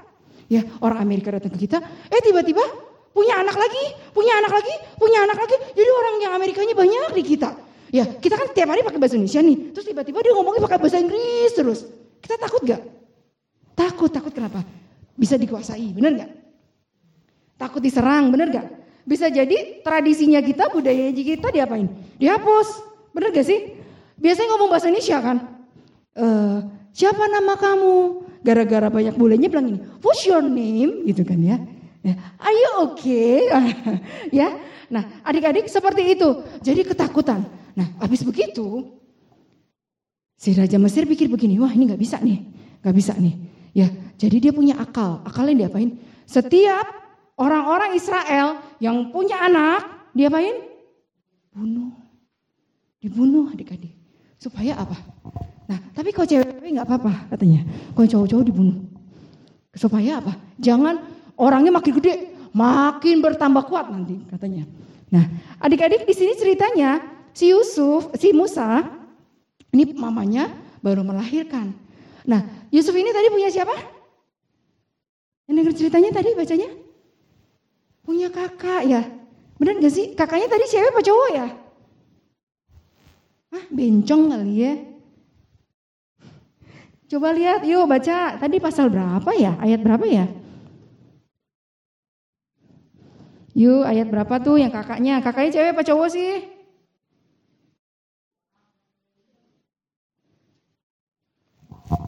Ya, 0.46 0.62
orang 0.78 1.02
Amerika 1.02 1.34
datang 1.34 1.50
ke 1.50 1.66
kita, 1.66 1.82
eh 2.06 2.22
tiba-tiba 2.22 2.62
punya 3.16 3.40
anak 3.40 3.56
lagi, 3.56 3.84
punya 4.12 4.32
anak 4.36 4.52
lagi, 4.52 4.74
punya 5.00 5.18
anak 5.24 5.38
lagi. 5.40 5.56
Jadi 5.72 5.88
orang 5.88 6.14
yang 6.20 6.32
Amerikanya 6.36 6.74
banyak 6.76 7.10
di 7.16 7.22
kita. 7.24 7.50
Ya, 7.88 8.04
kita 8.04 8.36
kan 8.36 8.52
tiap 8.52 8.68
hari 8.68 8.84
pakai 8.84 9.00
bahasa 9.00 9.16
Indonesia 9.16 9.40
nih. 9.40 9.72
Terus 9.72 9.86
tiba-tiba 9.88 10.20
dia 10.20 10.36
ngomongnya 10.36 10.60
pakai 10.68 10.76
bahasa 10.76 11.00
Inggris 11.00 11.50
terus. 11.56 11.88
Kita 12.20 12.36
takut 12.36 12.60
gak? 12.60 12.84
Takut, 13.72 14.12
takut 14.12 14.32
kenapa? 14.36 14.60
Bisa 15.16 15.40
dikuasai, 15.40 15.96
bener 15.96 16.12
gak? 16.20 16.30
Takut 17.56 17.80
diserang, 17.80 18.28
bener 18.28 18.52
gak? 18.52 18.66
Bisa 19.08 19.32
jadi 19.32 19.80
tradisinya 19.80 20.44
kita, 20.44 20.68
budayanya 20.68 21.16
kita 21.16 21.48
diapain? 21.48 21.88
Dihapus, 22.20 22.68
bener 23.16 23.32
gak 23.32 23.46
sih? 23.48 23.80
Biasanya 24.20 24.48
ngomong 24.52 24.68
bahasa 24.68 24.92
Indonesia 24.92 25.18
kan? 25.24 25.36
Eh, 26.16 26.58
siapa 26.92 27.24
nama 27.32 27.56
kamu? 27.56 27.96
Gara-gara 28.44 28.92
banyak 28.92 29.14
bulenya 29.16 29.48
bilang 29.48 29.72
ini, 29.72 29.80
what's 30.04 30.26
your 30.28 30.44
name? 30.44 31.06
Gitu 31.08 31.24
kan 31.24 31.40
ya. 31.40 31.56
Are 32.14 32.54
you 32.54 32.70
okay? 32.92 33.50
ya. 34.38 34.54
Nah, 34.86 35.02
adik-adik 35.26 35.66
seperti 35.66 36.14
itu. 36.14 36.46
Jadi 36.62 36.86
ketakutan. 36.86 37.42
Nah, 37.74 37.86
habis 37.98 38.22
begitu, 38.22 38.86
si 40.38 40.54
Raja 40.54 40.78
Mesir 40.78 41.08
pikir 41.08 41.26
begini, 41.26 41.58
wah 41.58 41.72
ini 41.74 41.90
nggak 41.90 42.00
bisa 42.00 42.22
nih, 42.22 42.38
nggak 42.84 42.94
bisa 42.94 43.12
nih. 43.18 43.34
Ya, 43.74 43.90
jadi 44.16 44.36
dia 44.38 44.52
punya 44.54 44.78
akal. 44.78 45.20
Akalnya 45.26 45.66
diapain? 45.66 45.98
Setiap 46.24 46.86
orang-orang 47.36 47.98
Israel 47.98 48.62
yang 48.78 49.10
punya 49.10 49.42
anak, 49.42 50.12
diapain? 50.14 50.54
Bunuh. 51.52 51.92
Dibunuh 53.02 53.52
adik-adik. 53.52 53.92
Supaya 54.40 54.78
apa? 54.78 54.96
Nah, 55.66 55.78
tapi 55.92 56.14
kalau 56.14 56.30
cewek-cewek 56.30 56.70
nggak 56.78 56.88
apa-apa 56.88 57.12
katanya. 57.34 57.66
Kalau 57.92 58.06
cowok-cowok 58.06 58.44
dibunuh. 58.46 58.76
Supaya 59.76 60.22
apa? 60.22 60.32
Jangan 60.56 61.15
orangnya 61.36 61.72
makin 61.72 61.92
gede, 62.00 62.32
makin 62.56 63.20
bertambah 63.20 63.68
kuat 63.68 63.92
nanti 63.92 64.20
katanya. 64.32 64.64
Nah, 65.12 65.24
adik-adik 65.62 66.08
di 66.08 66.14
sini 66.16 66.34
ceritanya 66.34 66.98
si 67.30 67.52
Yusuf, 67.52 68.10
si 68.16 68.32
Musa, 68.34 68.82
ini 69.70 69.92
mamanya 69.94 70.50
baru 70.80 71.04
melahirkan. 71.04 71.76
Nah, 72.26 72.42
Yusuf 72.72 72.96
ini 72.96 73.12
tadi 73.14 73.28
punya 73.30 73.52
siapa? 73.52 73.76
Yang 75.46 75.54
dengar 75.62 75.74
ceritanya 75.78 76.10
tadi 76.10 76.30
bacanya? 76.34 76.70
Punya 78.02 78.28
kakak 78.32 78.82
ya. 78.88 79.02
Benar 79.56 79.78
gak 79.78 79.94
sih? 79.94 80.12
Kakaknya 80.18 80.50
tadi 80.50 80.64
cewek 80.66 80.90
apa 80.90 81.00
cowok 81.06 81.28
ya? 81.32 81.46
Hah, 83.54 83.64
bencong 83.70 84.22
kali 84.34 84.54
ya. 84.58 84.74
Coba 87.06 87.30
lihat, 87.30 87.62
yuk 87.62 87.86
baca. 87.86 88.34
Tadi 88.42 88.56
pasal 88.58 88.90
berapa 88.90 89.30
ya? 89.38 89.54
Ayat 89.62 89.80
berapa 89.86 90.02
ya? 90.02 90.26
Yuk, 93.56 93.88
ayat 93.88 94.12
berapa 94.12 94.36
tuh 94.44 94.60
yang 94.60 94.68
kakaknya? 94.68 95.24
Kakaknya 95.24 95.50
cewek 95.56 95.72
apa 95.72 95.82
cowok 95.88 96.08
sih? 96.12 96.32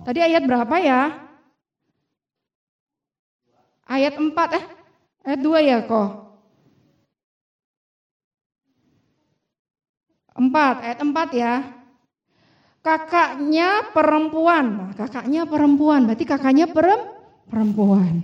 Tadi 0.05 0.21
ayat 0.21 0.43
berapa 0.45 0.77
ya? 0.77 1.29
ayat 3.89 4.15
4 4.21 4.59
eh 4.61 4.65
ayat 5.25 5.41
2 5.41 5.59
ya 5.65 5.79
kok. 5.89 6.11
4 10.39 10.77
ayat 10.85 10.99
4 11.03 11.29
ya. 11.35 11.55
Kakaknya 12.79 13.91
perempuan. 13.91 14.67
Nah, 14.87 14.93
kakaknya 14.95 15.43
perempuan, 15.51 16.07
berarti 16.07 16.25
kakaknya 16.25 16.71
perem, 16.71 17.01
perempuan. 17.51 18.23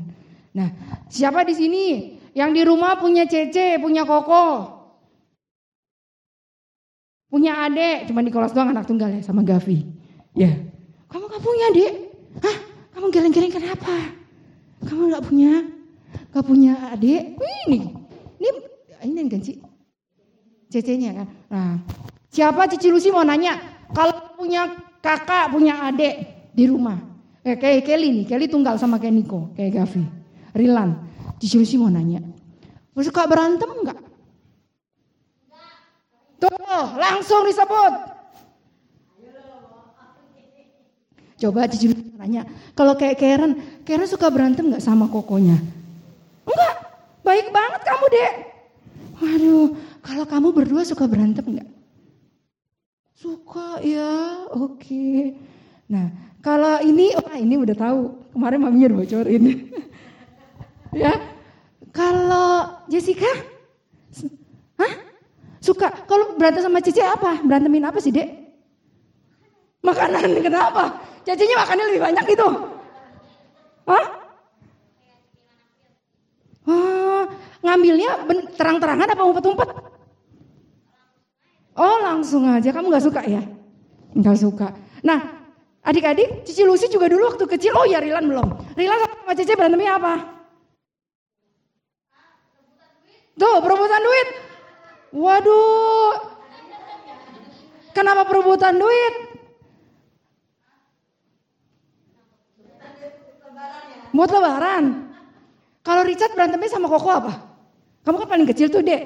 Nah, 0.54 0.70
siapa 1.10 1.42
di 1.42 1.54
sini 1.58 1.86
yang 2.34 2.50
di 2.50 2.66
rumah 2.66 2.98
punya 2.98 3.24
Cece, 3.30 3.78
punya 3.78 4.02
Koko? 4.02 4.74
Punya 7.30 7.66
adik, 7.66 8.10
cuma 8.10 8.22
di 8.22 8.30
kelas 8.30 8.54
doang 8.54 8.70
anak 8.74 8.86
tunggal 8.86 9.10
ya 9.10 9.22
sama 9.22 9.42
Gavi. 9.42 9.86
Ya. 10.34 10.50
Kamu 11.10 11.30
gak 11.30 11.42
punya 11.42 11.64
adik? 11.70 11.92
Hah? 12.42 12.56
Kamu 12.94 13.06
geleng-geleng 13.10 13.54
kenapa? 13.54 13.94
Kamu 14.86 15.10
gak 15.14 15.24
punya? 15.26 15.62
Gak 16.30 16.46
punya 16.46 16.74
adik? 16.94 17.38
Ini, 17.66 17.78
ini, 18.38 18.50
ini 19.02 19.20
kan 19.30 19.40
Ci? 19.42 19.58
Cecenya 20.70 21.10
kan. 21.22 21.26
Nah, 21.50 21.72
siapa 22.34 22.66
Cici 22.70 22.90
Lucy 22.90 23.14
mau 23.14 23.22
nanya? 23.22 23.58
Kalau 23.94 24.34
punya 24.34 24.74
kakak, 24.98 25.54
punya 25.54 25.86
adik 25.86 26.50
di 26.50 26.66
rumah. 26.66 26.98
Eh, 27.46 27.54
kayak 27.54 27.86
Kelly 27.86 28.10
nih, 28.10 28.24
Kelly 28.26 28.46
tunggal 28.50 28.74
sama 28.78 28.98
kayak 28.98 29.14
Niko, 29.14 29.54
kayak 29.54 29.74
Gavi. 29.78 30.02
Rilan, 30.54 30.98
Cici 31.44 31.60
Lucy 31.60 31.76
mau 31.76 31.92
nanya. 31.92 32.24
Suka 32.96 33.28
berantem 33.28 33.68
enggak? 33.68 34.00
Tuh, 36.40 36.84
langsung 36.96 37.44
disebut. 37.44 37.92
Coba 41.36 41.68
Cici 41.68 41.92
nanya, 42.16 42.48
kalau 42.72 42.96
kayak 42.96 43.20
Karen, 43.20 43.60
Karen 43.84 44.08
suka 44.08 44.32
berantem 44.32 44.72
nggak 44.72 44.80
sama 44.80 45.04
kokonya? 45.04 45.60
Enggak, 46.48 46.74
baik 47.20 47.52
banget 47.52 47.80
kamu 47.84 48.04
dek. 48.08 48.32
Waduh, 49.20 49.68
kalau 50.00 50.24
kamu 50.24 50.48
berdua 50.56 50.80
suka 50.88 51.04
berantem 51.04 51.44
nggak? 51.44 51.68
Suka 53.20 53.84
ya, 53.84 54.48
oke. 54.48 55.36
Nah, 55.92 56.08
kalau 56.40 56.80
ini, 56.80 57.12
wah 57.20 57.36
ini 57.36 57.60
udah 57.60 57.76
tahu. 57.76 58.32
Kemarin 58.32 58.64
udah 58.64 58.96
bocorin. 58.96 59.44
ya, 61.04 61.33
kalau 61.94 62.82
Jessica, 62.90 63.30
hah? 64.82 64.92
Suka. 65.62 65.88
Kalau 66.10 66.34
berantem 66.36 66.60
sama 66.60 66.82
Cici 66.82 67.00
apa? 67.00 67.40
Berantemin 67.40 67.86
apa 67.86 68.02
sih 68.02 68.10
dek? 68.10 68.26
Makanan 69.80 70.36
kenapa? 70.50 70.98
Cicinya 71.24 71.64
makannya 71.64 71.84
lebih 71.88 72.02
banyak 72.04 72.24
gitu. 72.34 72.48
Hah? 73.88 74.04
Wah, 76.64 77.24
ngambilnya 77.60 78.24
terang-terangan 78.56 79.08
apa 79.12 79.22
umpet-umpet? 79.24 79.68
Oh 81.76 81.96
langsung 82.00 82.48
aja, 82.48 82.72
kamu 82.72 82.92
gak 82.92 83.04
suka 83.04 83.20
ya? 83.24 83.42
Gak 84.16 84.38
suka. 84.40 84.72
Nah, 85.04 85.20
adik-adik, 85.84 86.44
Cici 86.48 86.64
Lucy 86.64 86.88
juga 86.88 87.08
dulu 87.08 87.34
waktu 87.34 87.44
kecil, 87.44 87.72
oh 87.76 87.84
ya 87.84 88.00
Rilan 88.00 88.24
belum. 88.28 88.48
Rilan 88.76 88.98
sama 89.00 89.32
Cici 89.36 89.52
berantemnya 89.56 90.00
apa? 90.00 90.43
Tuh, 93.34 93.56
perebutan 93.58 94.02
duit. 94.02 94.28
Waduh. 95.14 96.12
Kenapa 97.94 98.26
perebutan 98.26 98.74
duit? 98.78 99.14
Buat 104.14 104.30
lebaran. 104.30 105.10
Kalau 105.82 106.02
Richard 106.06 106.32
berantemnya 106.38 106.70
sama 106.70 106.86
Koko 106.86 107.10
apa? 107.10 107.32
Kamu 108.06 108.22
kan 108.22 108.28
paling 108.30 108.46
kecil 108.46 108.70
tuh, 108.70 108.82
Dek. 108.82 109.02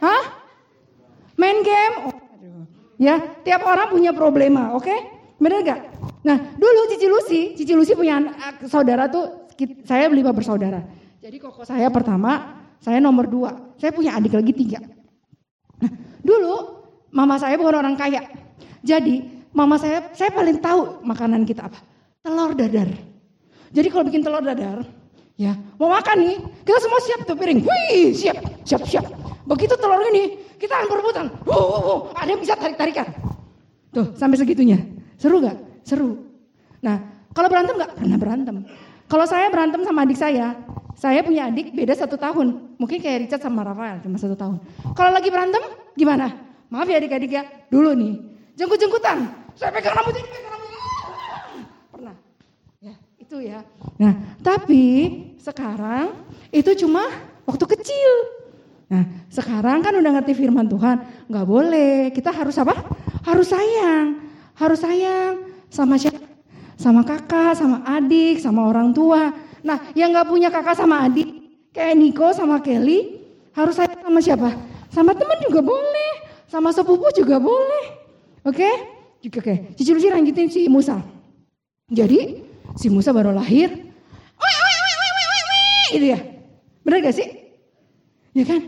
Hah? 0.00 0.22
Main 1.34 1.60
game? 1.66 1.94
Oh. 2.06 2.14
Ya, 3.00 3.16
tiap 3.42 3.64
orang 3.64 3.90
punya 3.90 4.12
problema, 4.12 4.76
oke? 4.76 4.92
Bener 5.40 5.64
gak? 5.64 5.80
Nah, 6.20 6.36
dulu 6.60 6.80
Cici 6.92 7.08
Lucy, 7.08 7.40
Cici 7.56 7.72
Lucy 7.72 7.96
punya 7.96 8.20
anak, 8.20 8.60
saudara 8.68 9.08
tuh, 9.08 9.48
saya 9.88 10.08
lima 10.12 10.36
bersaudara. 10.36 10.84
Jadi 11.20 11.36
koko 11.36 11.68
saya 11.68 11.92
pertama, 11.92 12.64
saya 12.80 12.96
nomor 12.96 13.28
dua. 13.28 13.76
Saya 13.76 13.92
punya 13.92 14.16
adik 14.16 14.32
lagi 14.32 14.56
tiga. 14.56 14.80
Nah, 15.76 15.92
dulu 16.24 16.80
mama 17.12 17.36
saya 17.36 17.60
bukan 17.60 17.76
orang 17.76 17.92
kaya. 17.92 18.24
Jadi 18.80 19.44
mama 19.52 19.76
saya, 19.76 20.08
saya 20.16 20.32
paling 20.32 20.56
tahu 20.64 21.04
makanan 21.04 21.44
kita 21.44 21.68
apa. 21.68 21.76
Telur 22.24 22.56
dadar. 22.56 22.88
Jadi 23.68 23.88
kalau 23.92 24.04
bikin 24.08 24.24
telur 24.24 24.40
dadar, 24.40 24.80
ya 25.36 25.52
mau 25.76 25.92
makan 25.92 26.16
nih, 26.24 26.36
kita 26.64 26.78
semua 26.80 27.00
siap 27.04 27.20
tuh 27.28 27.36
piring. 27.36 27.68
Wih, 27.68 28.16
siap, 28.16 28.40
siap, 28.64 28.82
siap. 28.88 29.04
Begitu 29.44 29.76
telur 29.76 30.00
ini, 30.08 30.40
kita 30.56 30.72
akan 30.72 30.88
berebutan. 30.88 31.26
Wow, 31.44 31.60
wow, 31.60 31.80
wow. 31.84 31.98
ada 32.16 32.28
yang 32.32 32.40
bisa 32.40 32.56
tarik-tarikan. 32.56 33.12
Tuh, 33.92 34.16
sampai 34.16 34.40
segitunya. 34.40 34.80
Seru 35.20 35.44
gak? 35.44 35.84
Seru. 35.84 36.16
Nah, 36.80 36.96
kalau 37.36 37.52
berantem 37.52 37.76
gak? 37.76 37.92
Pernah 37.92 38.16
berantem. 38.16 38.56
Kalau 39.10 39.26
saya 39.28 39.50
berantem 39.52 39.82
sama 39.82 40.06
adik 40.06 40.16
saya, 40.16 40.54
saya 41.00 41.24
punya 41.24 41.48
adik 41.48 41.72
beda 41.72 41.96
satu 41.96 42.20
tahun. 42.20 42.76
Mungkin 42.76 43.00
kayak 43.00 43.24
Richard 43.24 43.40
sama 43.40 43.64
Rafael, 43.64 44.04
cuma 44.04 44.20
satu 44.20 44.36
tahun. 44.36 44.60
Kalau 44.92 45.10
lagi 45.16 45.32
berantem, 45.32 45.64
gimana? 45.96 46.28
Maaf 46.68 46.84
ya 46.92 47.00
adik-adik 47.00 47.32
ya, 47.32 47.42
dulu 47.72 47.96
nih. 47.96 48.20
Jengkut-jengkutan. 48.60 49.24
Saya 49.56 49.72
pegang 49.72 49.96
rambutnya, 49.96 50.20
pegang 50.28 50.52
rambutnya. 50.52 50.80
Pernah. 51.88 52.16
Ya, 52.84 52.94
itu 53.16 53.36
ya. 53.40 53.64
Nah, 53.96 54.12
tapi 54.44 54.84
sekarang 55.40 56.20
itu 56.52 56.68
cuma 56.84 57.08
waktu 57.48 57.64
kecil. 57.64 58.12
Nah, 58.92 59.08
sekarang 59.32 59.80
kan 59.80 59.96
udah 59.96 60.20
ngerti 60.20 60.36
firman 60.36 60.68
Tuhan, 60.68 61.00
nggak 61.32 61.46
boleh. 61.48 62.12
Kita 62.12 62.28
harus 62.28 62.60
apa? 62.60 62.76
Harus 63.24 63.48
sayang, 63.48 64.20
harus 64.52 64.84
sayang 64.84 65.48
sama 65.72 65.96
siapa? 65.96 66.20
Sama 66.76 67.00
kakak, 67.08 67.56
sama 67.56 67.88
adik, 67.88 68.36
sama 68.36 68.68
orang 68.68 68.92
tua. 68.92 69.32
Nah, 69.60 69.92
yang 69.92 70.12
nggak 70.14 70.28
punya 70.28 70.48
kakak 70.48 70.76
sama 70.76 71.04
adik, 71.04 71.28
kayak 71.74 71.94
Niko 71.96 72.32
sama 72.32 72.60
Kelly, 72.64 73.20
harus 73.52 73.76
sayang 73.76 74.00
sama 74.00 74.20
siapa? 74.20 74.50
Sama 74.90 75.12
teman 75.14 75.38
juga 75.44 75.60
boleh, 75.62 76.12
sama 76.50 76.74
sepupu 76.74 77.06
juga 77.14 77.38
boleh. 77.38 77.84
Oke? 78.42 78.68
Juga 79.20 79.38
oke. 79.44 79.54
Cici 79.76 79.92
Lucy 79.92 80.08
lanjutin 80.08 80.48
si 80.48 80.64
Musa. 80.66 80.96
Jadi 81.92 82.40
si 82.80 82.88
Musa 82.88 83.12
baru 83.12 83.36
lahir, 83.36 83.68
"Wih, 83.68 84.58
wih, 84.64 84.78
wih, 84.80 84.96
wih, 84.96 85.12
wih, 85.12 85.26
wih, 85.28 85.42
wih," 85.50 85.86
gitu 85.94 86.06
ya. 86.16 86.18
Bener 86.80 86.98
gak 87.04 87.16
sih? 87.20 87.28
Ya 88.32 88.44
kan? 88.48 88.60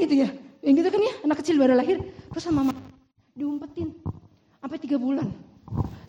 Gitu 0.00 0.14
ya. 0.26 0.28
Yang 0.64 0.74
gitu 0.82 0.88
kan 0.90 1.00
ya, 1.00 1.14
anak 1.24 1.36
kecil 1.44 1.56
baru 1.60 1.78
lahir. 1.78 2.02
Terus 2.34 2.42
sama 2.42 2.66
mama 2.66 2.82
diumpetin. 3.36 3.94
Sampai 4.60 4.76
tiga 4.82 4.96
bulan. 5.00 5.28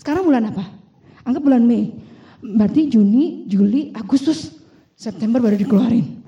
Sekarang 0.01 0.25
bulan 0.25 0.49
apa? 0.49 0.65
Anggap 1.23 1.43
bulan 1.45 1.63
Mei. 1.63 1.93
Berarti 2.41 2.89
Juni, 2.89 3.45
Juli, 3.45 3.93
Agustus, 3.93 4.49
September 4.97 5.37
baru 5.37 5.57
dikeluarin. 5.61 6.21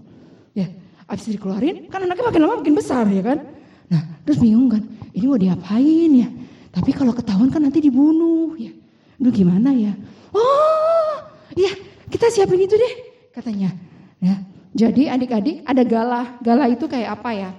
Ya, 0.53 0.70
abis 1.09 1.34
dikeluarin, 1.34 1.89
kan 1.89 2.05
anaknya 2.05 2.26
makin 2.30 2.41
lama 2.45 2.55
makin 2.61 2.76
besar 2.78 3.09
ya 3.09 3.26
kan. 3.26 3.41
Nah, 3.89 4.01
terus 4.22 4.38
bingung 4.38 4.70
kan, 4.70 4.86
ini 5.14 5.26
mau 5.26 5.41
diapain 5.41 6.11
ya? 6.14 6.30
Tapi 6.74 6.89
kalau 6.93 7.14
ketahuan 7.14 7.49
kan 7.49 7.61
nanti 7.61 7.82
dibunuh 7.82 8.53
ya. 8.57 8.74
Aduh 9.22 9.34
gimana 9.34 9.74
ya? 9.74 9.93
Oh, 10.34 11.14
iya 11.53 11.74
kita 12.09 12.30
siapin 12.34 12.66
itu 12.66 12.74
deh 12.74 12.93
katanya. 13.34 13.74
Ya, 14.22 14.41
jadi 14.74 15.14
adik-adik 15.18 15.66
ada 15.66 15.84
gala. 15.86 16.22
Gala 16.41 16.66
itu 16.70 16.86
kayak 16.89 17.22
apa 17.22 17.30
ya? 17.34 17.51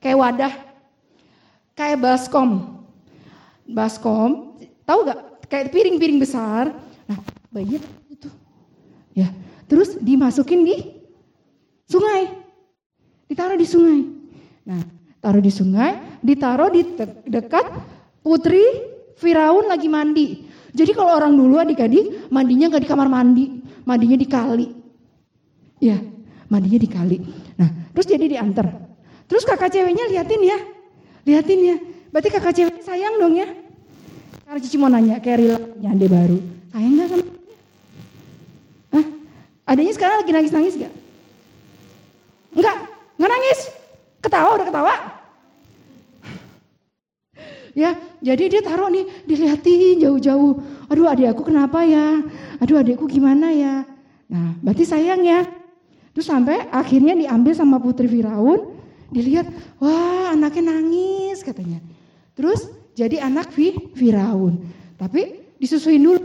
Kayak 0.00 0.18
wadah, 0.20 0.54
kayak 1.76 2.00
baskom. 2.00 2.80
Baskom, 3.68 4.58
tahu 4.84 5.08
gak? 5.08 5.48
Kayak 5.48 5.72
piring-piring 5.72 6.18
besar. 6.20 6.72
Bayinya 7.52 7.78
itu. 8.08 8.28
Ya, 9.12 9.28
terus 9.68 10.00
dimasukin 10.00 10.64
di 10.64 10.76
sungai. 11.84 12.32
Ditaruh 13.28 13.60
di 13.60 13.68
sungai. 13.68 14.00
Nah, 14.64 14.80
taruh 15.20 15.44
di 15.44 15.52
sungai, 15.52 16.20
ditaruh 16.24 16.72
di 16.72 16.82
dekat 17.28 17.64
putri 18.24 18.64
Firaun 19.20 19.68
lagi 19.68 19.86
mandi. 19.86 20.48
Jadi 20.72 20.96
kalau 20.96 21.12
orang 21.12 21.36
dulu 21.36 21.60
adik-adik 21.60 22.32
mandinya 22.32 22.72
nggak 22.72 22.82
di 22.82 22.88
kamar 22.88 23.08
mandi, 23.12 23.44
mandinya 23.84 24.16
di 24.16 24.24
kali. 24.24 24.66
Ya, 25.76 26.00
mandinya 26.48 26.80
di 26.80 26.88
kali. 26.88 27.18
Nah, 27.60 27.68
terus 27.92 28.08
jadi 28.08 28.24
diantar. 28.38 28.66
Terus 29.28 29.44
kakak 29.44 29.72
ceweknya 29.72 30.08
liatin 30.08 30.40
ya, 30.40 30.58
liatin 31.28 31.60
ya. 31.60 31.76
Berarti 32.08 32.28
kakak 32.32 32.52
ceweknya 32.56 32.84
sayang 32.84 33.20
dong 33.20 33.36
ya. 33.36 33.48
Karena 34.44 34.58
Cici 34.60 34.76
mau 34.76 34.88
nanya, 34.88 35.16
kayak 35.20 35.60
adik 35.80 36.08
baru. 36.12 36.38
Sayang 36.72 36.92
gak 37.00 37.08
sama? 37.12 37.41
Adanya 39.62 39.92
sekarang 39.94 40.26
lagi 40.26 40.32
nangis-nangis 40.34 40.74
gak? 40.74 40.94
Enggak, 42.52 42.76
enggak 43.18 43.30
nangis. 43.30 43.60
Ketawa 44.22 44.50
udah 44.58 44.66
ketawa. 44.68 44.94
Ya, 47.72 47.96
jadi 48.20 48.52
dia 48.52 48.60
taruh 48.60 48.92
nih, 48.92 49.08
dilihatin 49.24 49.96
jauh-jauh. 49.96 50.60
Aduh, 50.92 51.08
adik 51.08 51.32
aku 51.32 51.48
kenapa 51.48 51.80
ya? 51.88 52.20
Aduh, 52.60 52.76
adikku 52.76 53.08
gimana 53.08 53.48
ya? 53.48 53.88
Nah, 54.28 54.60
berarti 54.60 54.84
sayang 54.84 55.24
ya. 55.24 55.48
Terus 56.12 56.28
sampai 56.28 56.68
akhirnya 56.68 57.16
diambil 57.16 57.56
sama 57.56 57.80
putri 57.80 58.12
Firaun, 58.12 58.76
dilihat, 59.08 59.48
wah 59.80 60.36
anaknya 60.36 60.76
nangis 60.76 61.40
katanya. 61.40 61.80
Terus 62.36 62.68
jadi 62.92 63.24
anak 63.24 63.48
Fi, 63.56 63.72
Firaun. 63.96 64.60
Tapi 65.00 65.56
disusuin 65.56 66.04
dulu. 66.04 66.20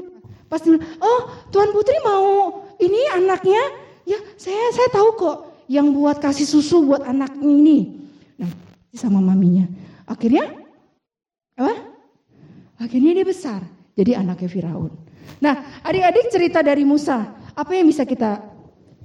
Pas 0.52 0.60
dulu, 0.60 0.80
oh 1.00 1.20
Tuan 1.52 1.72
Putri 1.72 1.96
mau 2.04 2.60
ini 2.78 3.02
anaknya, 3.14 3.64
ya 4.06 4.20
saya 4.40 4.72
saya 4.74 4.90
tahu 4.94 5.10
kok 5.18 5.38
yang 5.68 5.92
buat 5.92 6.18
kasih 6.24 6.48
susu 6.48 6.86
buat 6.88 7.04
anak 7.04 7.36
ini. 7.44 8.08
Nah, 8.40 8.50
sama 8.96 9.20
maminya. 9.20 9.68
Akhirnya 10.08 10.48
apa? 11.60 11.76
Akhirnya 12.78 13.12
dia 13.18 13.26
besar, 13.26 13.66
jadi 13.98 14.22
anaknya 14.22 14.50
Firaun. 14.50 14.94
Nah, 15.42 15.82
adik-adik 15.84 16.30
cerita 16.30 16.62
dari 16.62 16.86
Musa, 16.88 17.36
apa 17.58 17.72
yang 17.74 17.90
bisa 17.90 18.06
kita 18.06 18.40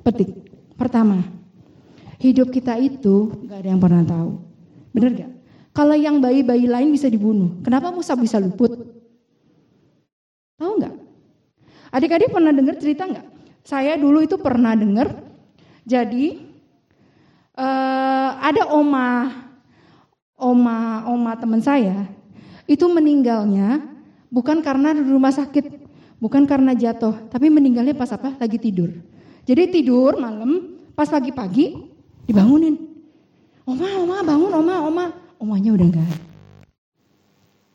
petik? 0.04 0.28
Pertama, 0.76 1.24
hidup 2.20 2.52
kita 2.52 2.76
itu 2.78 3.32
nggak 3.48 3.58
ada 3.64 3.68
yang 3.68 3.80
pernah 3.80 4.02
tahu. 4.04 4.30
Bener 4.92 5.10
gak? 5.16 5.32
Kalau 5.72 5.96
yang 5.96 6.20
bayi-bayi 6.20 6.68
lain 6.68 6.92
bisa 6.92 7.08
dibunuh, 7.08 7.56
kenapa 7.64 7.88
Musa 7.88 8.12
bisa 8.12 8.36
luput? 8.36 8.76
Tahu 10.60 10.72
nggak? 10.78 10.94
Adik-adik 11.96 12.28
pernah 12.28 12.52
dengar 12.52 12.76
cerita 12.76 13.08
nggak? 13.08 13.26
Saya 13.62 13.94
dulu 13.94 14.22
itu 14.22 14.34
pernah 14.38 14.74
dengar. 14.74 15.14
Jadi 15.86 16.38
eh, 17.58 18.30
ada 18.38 18.70
oma, 18.74 19.30
oma, 20.38 21.06
oma 21.10 21.32
teman 21.38 21.62
saya 21.62 22.06
itu 22.70 22.86
meninggalnya 22.86 23.82
bukan 24.30 24.62
karena 24.62 24.94
di 24.94 25.02
rumah 25.02 25.34
sakit, 25.34 25.82
bukan 26.22 26.46
karena 26.46 26.72
jatuh, 26.72 27.28
tapi 27.30 27.50
meninggalnya 27.50 27.94
pas 27.94 28.10
apa? 28.14 28.38
Lagi 28.38 28.58
tidur. 28.62 28.94
Jadi 29.42 29.82
tidur 29.82 30.16
malam, 30.22 30.78
pas 30.94 31.10
pagi-pagi 31.10 31.74
dibangunin. 32.30 32.78
Oma, 33.66 33.88
oma, 34.02 34.16
bangun, 34.22 34.52
oma, 34.54 34.74
oma. 34.86 35.06
Omanya 35.42 35.74
udah 35.74 35.86
enggak. 35.90 36.06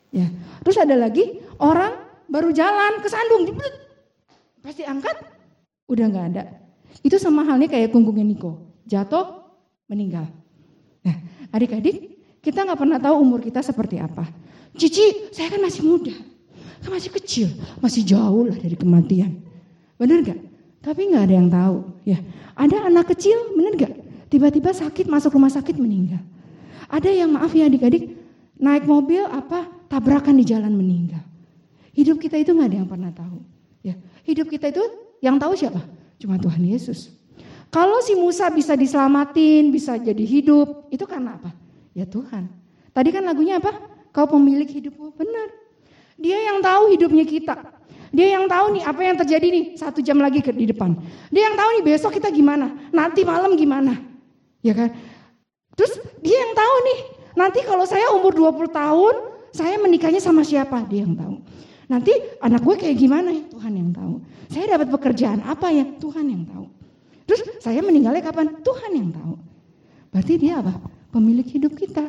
Ya, 0.08 0.24
terus 0.64 0.80
ada 0.80 0.96
lagi 0.96 1.36
orang 1.60 1.92
baru 2.32 2.48
jalan 2.48 3.04
kesandung, 3.04 3.44
jebret. 3.44 3.76
pas 4.64 4.72
diangkat 4.72 5.16
udah 5.88 6.04
nggak 6.06 6.26
ada. 6.36 6.44
Itu 7.00 7.16
sama 7.16 7.42
halnya 7.48 7.66
kayak 7.66 7.90
punggungnya 7.90 8.22
Niko, 8.22 8.60
jatuh, 8.84 9.44
meninggal. 9.88 10.28
Nah, 11.02 11.16
adik-adik, 11.50 12.20
kita 12.44 12.62
nggak 12.62 12.78
pernah 12.78 12.98
tahu 13.00 13.16
umur 13.18 13.40
kita 13.40 13.64
seperti 13.64 13.98
apa. 13.98 14.28
Cici, 14.76 15.32
saya 15.34 15.48
kan 15.50 15.64
masih 15.64 15.82
muda, 15.82 16.14
kan 16.84 16.90
masih 16.92 17.10
kecil, 17.10 17.48
masih 17.82 18.04
jauh 18.04 18.46
lah 18.46 18.56
dari 18.60 18.76
kematian. 18.76 19.42
Bener 19.98 20.22
gak? 20.22 20.38
Tapi 20.78 21.10
nggak 21.10 21.24
ada 21.26 21.34
yang 21.34 21.48
tahu. 21.50 21.76
Ya, 22.06 22.18
ada 22.54 22.86
anak 22.86 23.10
kecil, 23.10 23.58
bener 23.58 23.74
gak? 23.74 23.94
Tiba-tiba 24.30 24.70
sakit 24.70 25.08
masuk 25.10 25.34
rumah 25.34 25.50
sakit 25.50 25.74
meninggal. 25.80 26.22
Ada 26.88 27.10
yang 27.10 27.34
maaf 27.34 27.52
ya 27.56 27.66
adik-adik, 27.66 28.16
naik 28.60 28.84
mobil 28.84 29.24
apa 29.24 29.66
tabrakan 29.88 30.36
di 30.36 30.44
jalan 30.44 30.72
meninggal. 30.76 31.20
Hidup 31.96 32.22
kita 32.22 32.38
itu 32.38 32.54
nggak 32.54 32.68
ada 32.70 32.78
yang 32.78 32.88
pernah 32.88 33.10
tahu. 33.10 33.40
Ya, 33.82 33.98
hidup 34.22 34.46
kita 34.52 34.70
itu 34.70 34.84
yang 35.22 35.36
tahu 35.36 35.54
siapa? 35.58 35.82
Cuma 36.18 36.38
Tuhan 36.38 36.62
Yesus. 36.62 37.14
Kalau 37.68 38.00
si 38.00 38.16
Musa 38.16 38.48
bisa 38.48 38.72
diselamatin, 38.72 39.68
bisa 39.68 40.00
jadi 40.00 40.24
hidup, 40.24 40.88
itu 40.88 41.04
karena 41.04 41.36
apa? 41.36 41.52
Ya 41.92 42.08
Tuhan. 42.08 42.48
Tadi 42.96 43.08
kan 43.12 43.22
lagunya 43.22 43.60
apa? 43.60 43.76
Kau 44.10 44.24
pemilik 44.24 44.66
hidupmu. 44.66 45.12
Benar. 45.14 45.48
Dia 46.18 46.38
yang 46.50 46.58
tahu 46.64 46.96
hidupnya 46.96 47.28
kita. 47.28 47.78
Dia 48.08 48.40
yang 48.40 48.48
tahu 48.48 48.80
nih 48.80 48.82
apa 48.88 49.00
yang 49.04 49.16
terjadi 49.20 49.46
nih 49.52 49.64
satu 49.76 50.00
jam 50.00 50.16
lagi 50.16 50.40
ke 50.40 50.48
di 50.48 50.64
depan. 50.64 50.96
Dia 51.28 51.52
yang 51.52 51.56
tahu 51.60 51.68
nih 51.78 51.84
besok 51.84 52.16
kita 52.16 52.32
gimana, 52.32 52.72
nanti 52.88 53.20
malam 53.20 53.52
gimana. 53.52 54.00
Ya 54.64 54.72
kan? 54.72 54.96
Terus 55.76 55.92
dia 56.24 56.36
yang 56.40 56.56
tahu 56.56 56.74
nih, 56.88 56.98
nanti 57.36 57.60
kalau 57.62 57.84
saya 57.84 58.10
umur 58.16 58.32
20 58.34 58.72
tahun, 58.72 59.14
saya 59.52 59.76
menikahnya 59.78 60.18
sama 60.18 60.42
siapa? 60.42 60.88
Dia 60.88 61.04
yang 61.04 61.14
tahu. 61.14 61.36
Nanti 61.88 62.12
anak 62.40 62.64
gue 62.64 62.76
kayak 62.80 62.96
gimana? 62.96 63.30
Tuhan 63.52 63.72
yang 63.76 63.90
tahu. 63.92 64.20
Saya 64.48 64.76
dapat 64.76 64.88
pekerjaan 64.88 65.44
apa 65.44 65.68
ya? 65.68 65.84
Tuhan 66.00 66.26
yang 66.28 66.42
tahu. 66.48 66.66
Terus 67.28 67.40
saya 67.60 67.84
meninggalnya 67.84 68.24
kapan? 68.24 68.64
Tuhan 68.64 68.90
yang 68.96 69.08
tahu. 69.12 69.34
Berarti 70.08 70.34
dia 70.40 70.64
apa? 70.64 70.72
Pemilik 71.12 71.44
hidup 71.44 71.76
kita. 71.76 72.08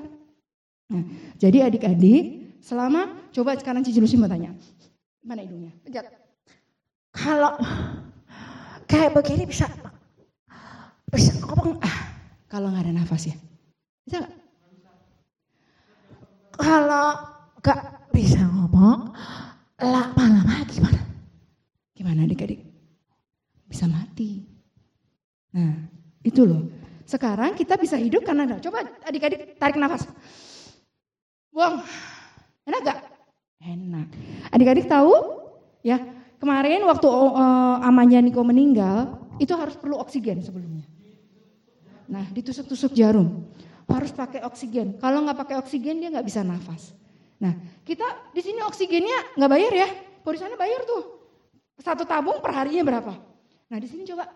Nah, 0.89 1.03
jadi 1.35 1.67
adik-adik, 1.67 2.57
selama 2.63 3.29
coba 3.35 3.59
sekarang 3.59 3.83
Cici 3.83 3.99
Lucy 3.99 4.15
mau 4.15 4.31
tanya. 4.31 4.55
Mana 5.21 5.43
hidungnya? 5.43 5.75
Pejat. 5.83 6.07
Kalau 7.11 7.59
kayak 8.89 9.11
begini 9.13 9.43
bisa 9.43 9.67
bisa 11.09 11.33
ngomong 11.41 11.81
ah, 11.83 11.97
Kalau 12.47 12.71
nggak 12.71 12.87
ada 12.87 12.93
nafas 12.95 13.29
ya. 13.29 13.35
Bisa 14.07 14.23
nggak? 14.23 14.39
kalau 16.59 17.15
gak 17.63 18.11
bisa 18.11 18.43
ngomong 18.43 19.15
lama-lama 19.79 20.59
gimana? 20.67 21.08
Gimana 21.99 22.23
adik-adik? 22.23 22.63
Bisa 23.67 23.83
mati. 23.91 24.47
Nah, 25.51 25.83
itu 26.23 26.47
loh. 26.47 26.71
Sekarang 27.03 27.59
kita 27.59 27.75
bisa 27.75 27.99
hidup 27.99 28.23
karena 28.23 28.47
ada. 28.47 28.63
Coba 28.63 28.87
adik-adik 29.03 29.59
tarik 29.59 29.75
nafas. 29.75 30.07
Buang. 31.51 31.83
Enak 32.63 32.81
gak? 32.87 32.99
Enak. 33.59 34.07
Adik-adik 34.55 34.87
tahu? 34.87 35.11
Ya, 35.83 35.99
kemarin 36.39 36.87
waktu 36.87 37.03
uh, 37.11 37.83
amannya 37.83 38.31
Niko 38.31 38.47
meninggal, 38.47 39.19
itu 39.35 39.51
harus 39.59 39.75
perlu 39.75 39.99
oksigen 39.99 40.39
sebelumnya. 40.39 40.87
Nah, 42.07 42.23
ditusuk-tusuk 42.31 42.95
jarum. 42.95 43.43
Harus 43.91 44.15
pakai 44.15 44.39
oksigen. 44.47 44.95
Kalau 45.03 45.27
nggak 45.27 45.35
pakai 45.35 45.55
oksigen 45.59 45.99
dia 45.99 46.15
nggak 46.15 46.23
bisa 46.23 46.47
nafas. 46.47 46.95
Nah, 47.43 47.59
kita 47.83 48.31
di 48.31 48.39
sini 48.39 48.63
oksigennya 48.63 49.35
nggak 49.35 49.51
bayar 49.51 49.73
ya. 49.75 49.89
Kalau 50.23 50.55
bayar 50.55 50.87
tuh. 50.87 51.18
Satu 51.79 52.03
tabung 52.03 52.43
per 52.43 52.51
harinya 52.51 52.83
berapa? 52.83 53.13
Nah, 53.71 53.77
di 53.79 53.87
sini 53.87 54.03
coba 54.03 54.27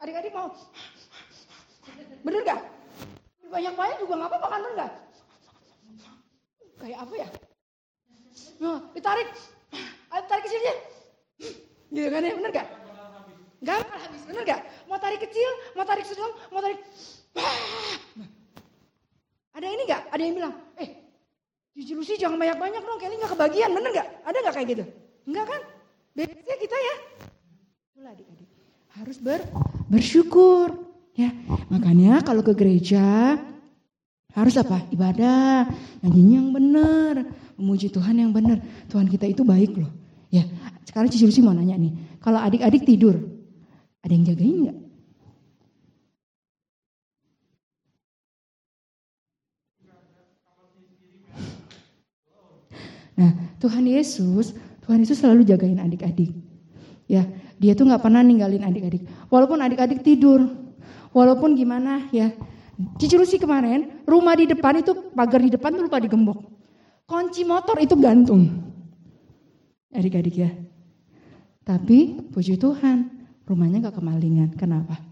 adik-adik 0.00 0.32
mau 0.32 0.52
Bener 2.24 2.40
gak? 2.42 2.60
Banyak-banyak 3.46 3.96
juga 4.02 4.12
nggak 4.18 4.30
apa-apa 4.32 4.48
kan 4.50 4.60
bener 4.64 4.74
gak? 4.74 4.92
Kayak 6.76 6.98
apa 7.06 7.14
ya? 7.14 7.28
Nah, 8.56 8.78
ditarik, 8.92 9.28
tarik 10.10 10.42
ke 10.42 10.50
sini. 10.50 10.72
Gitu 11.94 12.08
kan 12.10 12.26
ya, 12.26 12.34
bener 12.34 12.50
gak? 12.50 12.66
Gak 13.62 13.76
bakal 13.86 13.98
habis, 14.02 14.22
bener 14.26 14.42
gak? 14.42 14.60
Mau 14.90 14.98
tarik 14.98 15.20
kecil, 15.22 15.50
mau 15.78 15.86
tarik 15.86 16.04
sedang, 16.04 16.32
mau 16.50 16.60
tarik. 16.60 16.80
Ada 19.54 19.66
ini 19.70 19.82
gak? 19.88 20.02
Ada 20.10 20.22
yang 20.26 20.36
bilang, 20.36 20.54
eh 20.76 20.90
Cici 21.76 21.92
Lucy 21.92 22.16
jangan 22.18 22.40
banyak-banyak 22.40 22.82
dong, 22.82 22.98
Kelly 22.98 23.16
gak 23.22 23.32
kebagian, 23.36 23.70
bener 23.70 23.90
gak? 23.94 24.08
Ada 24.26 24.36
gak 24.50 24.54
kayak 24.58 24.68
gitu? 24.74 24.84
Enggak 25.30 25.46
kan? 25.48 25.62
Bebasnya 26.16 26.56
kita 26.56 26.76
ya. 26.80 26.96
Itulah 27.92 28.10
adik-adik. 28.16 28.48
Harus 28.96 29.20
ber, 29.20 29.44
bersyukur. 29.92 30.72
Ya, 31.12 31.28
makanya 31.68 32.24
kalau 32.24 32.40
ke 32.40 32.56
gereja 32.56 33.36
harus 34.32 34.56
apa? 34.56 34.80
Ibadah, 34.88 35.68
nyanyinya 36.00 36.36
yang 36.40 36.50
benar, 36.52 37.14
memuji 37.60 37.92
Tuhan 37.92 38.16
yang 38.16 38.32
benar. 38.32 38.64
Tuhan 38.88 39.08
kita 39.12 39.28
itu 39.28 39.44
baik 39.44 39.76
loh. 39.76 39.92
Ya, 40.32 40.48
sekarang 40.88 41.12
Cici 41.12 41.28
Lucy 41.28 41.44
mau 41.44 41.52
nanya 41.52 41.76
nih, 41.76 41.92
kalau 42.24 42.40
adik-adik 42.40 42.88
tidur, 42.88 43.16
ada 44.00 44.12
yang 44.12 44.24
jagain 44.24 44.56
nggak? 44.64 44.78
Nah, 53.16 53.32
Tuhan 53.56 53.84
Yesus, 53.88 54.52
Tuhan 54.86 55.02
Yesus 55.02 55.18
selalu 55.18 55.42
jagain 55.42 55.82
adik-adik. 55.82 56.30
Ya, 57.10 57.26
dia 57.58 57.74
tuh 57.74 57.90
nggak 57.90 58.06
pernah 58.06 58.22
ninggalin 58.22 58.62
adik-adik. 58.62 59.02
Walaupun 59.26 59.58
adik-adik 59.58 60.06
tidur, 60.06 60.46
walaupun 61.10 61.58
gimana 61.58 62.06
ya. 62.14 62.30
Cici 63.00 63.16
Lucy 63.16 63.40
kemarin, 63.40 64.04
rumah 64.04 64.36
di 64.36 64.46
depan 64.46 64.78
itu 64.84 64.92
pagar 65.16 65.40
di 65.40 65.50
depan 65.50 65.74
tuh 65.74 65.88
lupa 65.88 65.96
digembok. 65.98 66.38
Kunci 67.08 67.42
motor 67.42 67.80
itu 67.82 67.96
gantung. 67.98 68.46
Adik-adik 69.90 70.36
ya. 70.38 70.50
Tapi 71.66 72.30
puji 72.30 72.60
Tuhan, 72.60 73.10
rumahnya 73.48 73.88
nggak 73.88 73.96
kemalingan. 73.96 74.54
Kenapa? 74.54 75.02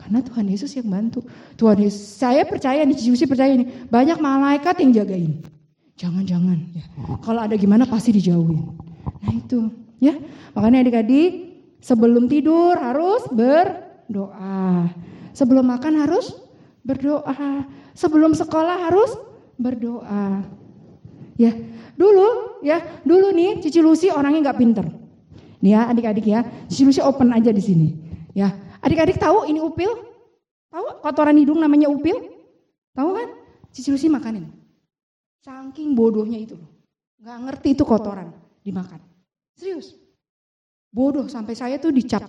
Karena 0.00 0.24
Tuhan 0.24 0.48
Yesus 0.48 0.72
yang 0.74 0.88
bantu. 0.88 1.22
Tuhan 1.60 1.76
Yesus, 1.78 2.18
saya 2.18 2.42
percaya 2.48 2.82
nih, 2.82 2.96
Cici 2.96 3.12
Lucy 3.12 3.26
percaya 3.28 3.52
nih, 3.52 3.68
banyak 3.92 4.18
malaikat 4.18 4.80
yang 4.80 4.90
jagain. 5.04 5.44
Jangan-jangan 6.00 6.58
ya. 6.72 6.84
Kalau 7.20 7.44
ada 7.44 7.52
gimana 7.60 7.84
pasti 7.84 8.16
dijauhin. 8.16 8.89
Nah 9.20 9.32
itu 9.36 9.70
ya. 10.00 10.16
Makanya 10.56 10.84
adik-adik 10.84 11.30
sebelum 11.80 12.26
tidur 12.26 12.76
harus 12.76 13.24
berdoa. 13.30 14.90
Sebelum 15.36 15.64
makan 15.64 16.04
harus 16.04 16.34
berdoa. 16.82 17.68
Sebelum 17.94 18.32
sekolah 18.32 18.88
harus 18.88 19.12
berdoa. 19.60 20.44
Ya, 21.40 21.56
Dulu 22.00 22.64
ya, 22.64 22.80
dulu 23.04 23.28
nih 23.36 23.60
Cici 23.60 23.84
Lucy 23.84 24.08
orangnya 24.08 24.48
nggak 24.48 24.58
pinter. 24.58 24.88
Nih 25.60 25.76
ya 25.76 25.92
adik-adik 25.92 26.24
ya, 26.24 26.40
Cici 26.72 26.88
Lucy 26.88 27.04
open 27.04 27.28
aja 27.36 27.52
di 27.52 27.60
sini. 27.60 27.88
Ya, 28.32 28.56
adik-adik 28.80 29.20
tahu 29.20 29.44
ini 29.44 29.60
upil? 29.60 29.92
Tahu 30.72 31.04
kotoran 31.04 31.36
hidung 31.36 31.60
namanya 31.60 31.92
upil? 31.92 32.16
Tahu 32.96 33.20
kan? 33.20 33.28
Cici 33.68 33.92
Lucy 33.92 34.08
makanin. 34.08 34.48
Saking 35.44 35.92
bodohnya 35.92 36.40
itu 36.40 36.56
loh. 36.56 36.72
Ngerti 37.20 37.76
itu 37.76 37.84
kotoran 37.84 38.32
dimakan. 38.64 39.09
Serius. 39.60 39.92
Bodoh 40.88 41.28
sampai 41.28 41.52
saya 41.52 41.76
tuh 41.76 41.92
dicap. 41.92 42.24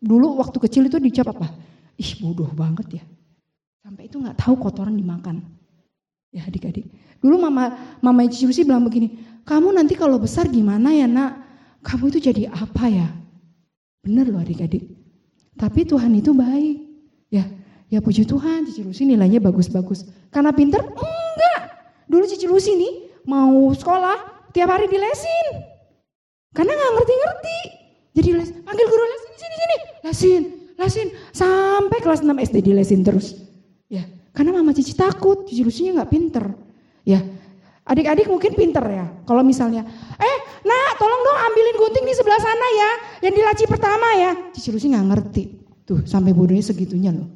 Dulu 0.00 0.40
waktu 0.40 0.56
kecil 0.56 0.88
itu 0.88 0.96
dicap 0.96 1.28
apa? 1.36 1.52
Ih 2.00 2.16
bodoh 2.24 2.48
banget 2.56 2.96
ya. 2.96 3.04
Sampai 3.84 4.08
itu 4.08 4.16
nggak 4.16 4.40
tahu 4.40 4.56
kotoran 4.56 4.96
dimakan. 4.96 5.44
Ya 6.32 6.48
adik-adik. 6.48 6.88
Dulu 7.20 7.36
mama 7.36 7.76
mama 8.00 8.24
Cici 8.32 8.48
Lucy 8.48 8.64
bilang 8.64 8.88
begini, 8.88 9.20
kamu 9.44 9.76
nanti 9.76 9.92
kalau 9.92 10.16
besar 10.16 10.48
gimana 10.48 10.96
ya 10.96 11.04
nak? 11.04 11.44
Kamu 11.84 12.08
itu 12.08 12.24
jadi 12.32 12.48
apa 12.48 12.88
ya? 12.88 13.08
Bener 14.00 14.32
loh 14.32 14.40
adik-adik. 14.40 14.88
Tapi 15.60 15.84
Tuhan 15.84 16.16
itu 16.16 16.32
baik. 16.32 16.76
Ya, 17.28 17.44
ya 17.92 18.00
puji 18.00 18.24
Tuhan 18.24 18.64
Cici 18.64 18.80
Lucy 18.80 19.04
nilainya 19.04 19.44
bagus-bagus. 19.44 20.08
Karena 20.32 20.56
pinter? 20.56 20.80
Enggak. 20.80 21.60
Dulu 22.08 22.24
Cici 22.24 22.48
Lucy 22.48 22.72
nih 22.80 23.12
mau 23.28 23.68
sekolah 23.76 24.48
tiap 24.56 24.72
hari 24.72 24.88
dilesin. 24.88 25.75
Karena 26.56 26.72
nggak 26.72 26.92
ngerti-ngerti. 26.96 27.58
Jadi 28.16 28.28
les, 28.32 28.50
panggil 28.64 28.86
guru 28.88 29.04
les 29.04 29.22
sini 29.36 29.56
sini. 29.60 29.76
Lesin, 30.00 30.42
lesin 30.80 31.08
sampai 31.36 32.00
kelas 32.00 32.24
6 32.24 32.32
SD 32.32 32.56
dilesin 32.72 33.04
terus. 33.04 33.36
Ya, 33.92 34.08
karena 34.32 34.56
mama 34.56 34.72
Cici 34.72 34.96
takut, 34.96 35.44
Cici 35.44 35.60
Lucy-nya 35.60 36.00
nggak 36.00 36.10
pinter. 36.10 36.48
Ya, 37.04 37.20
adik-adik 37.84 38.24
mungkin 38.32 38.56
pinter 38.56 38.82
ya. 38.88 39.04
Kalau 39.28 39.44
misalnya, 39.44 39.84
eh, 40.16 40.38
nak, 40.64 40.96
tolong 40.96 41.20
dong 41.20 41.38
ambilin 41.44 41.76
gunting 41.76 42.04
di 42.08 42.14
sebelah 42.16 42.40
sana 42.40 42.66
ya, 42.72 42.90
yang 43.28 43.34
di 43.36 43.42
laci 43.44 43.64
pertama 43.68 44.08
ya. 44.16 44.32
Cici 44.56 44.72
Lucy 44.72 44.88
nggak 44.88 45.06
ngerti. 45.12 45.44
Tuh, 45.86 46.02
sampai 46.08 46.32
bodohnya 46.32 46.64
segitunya 46.64 47.12
loh. 47.12 47.28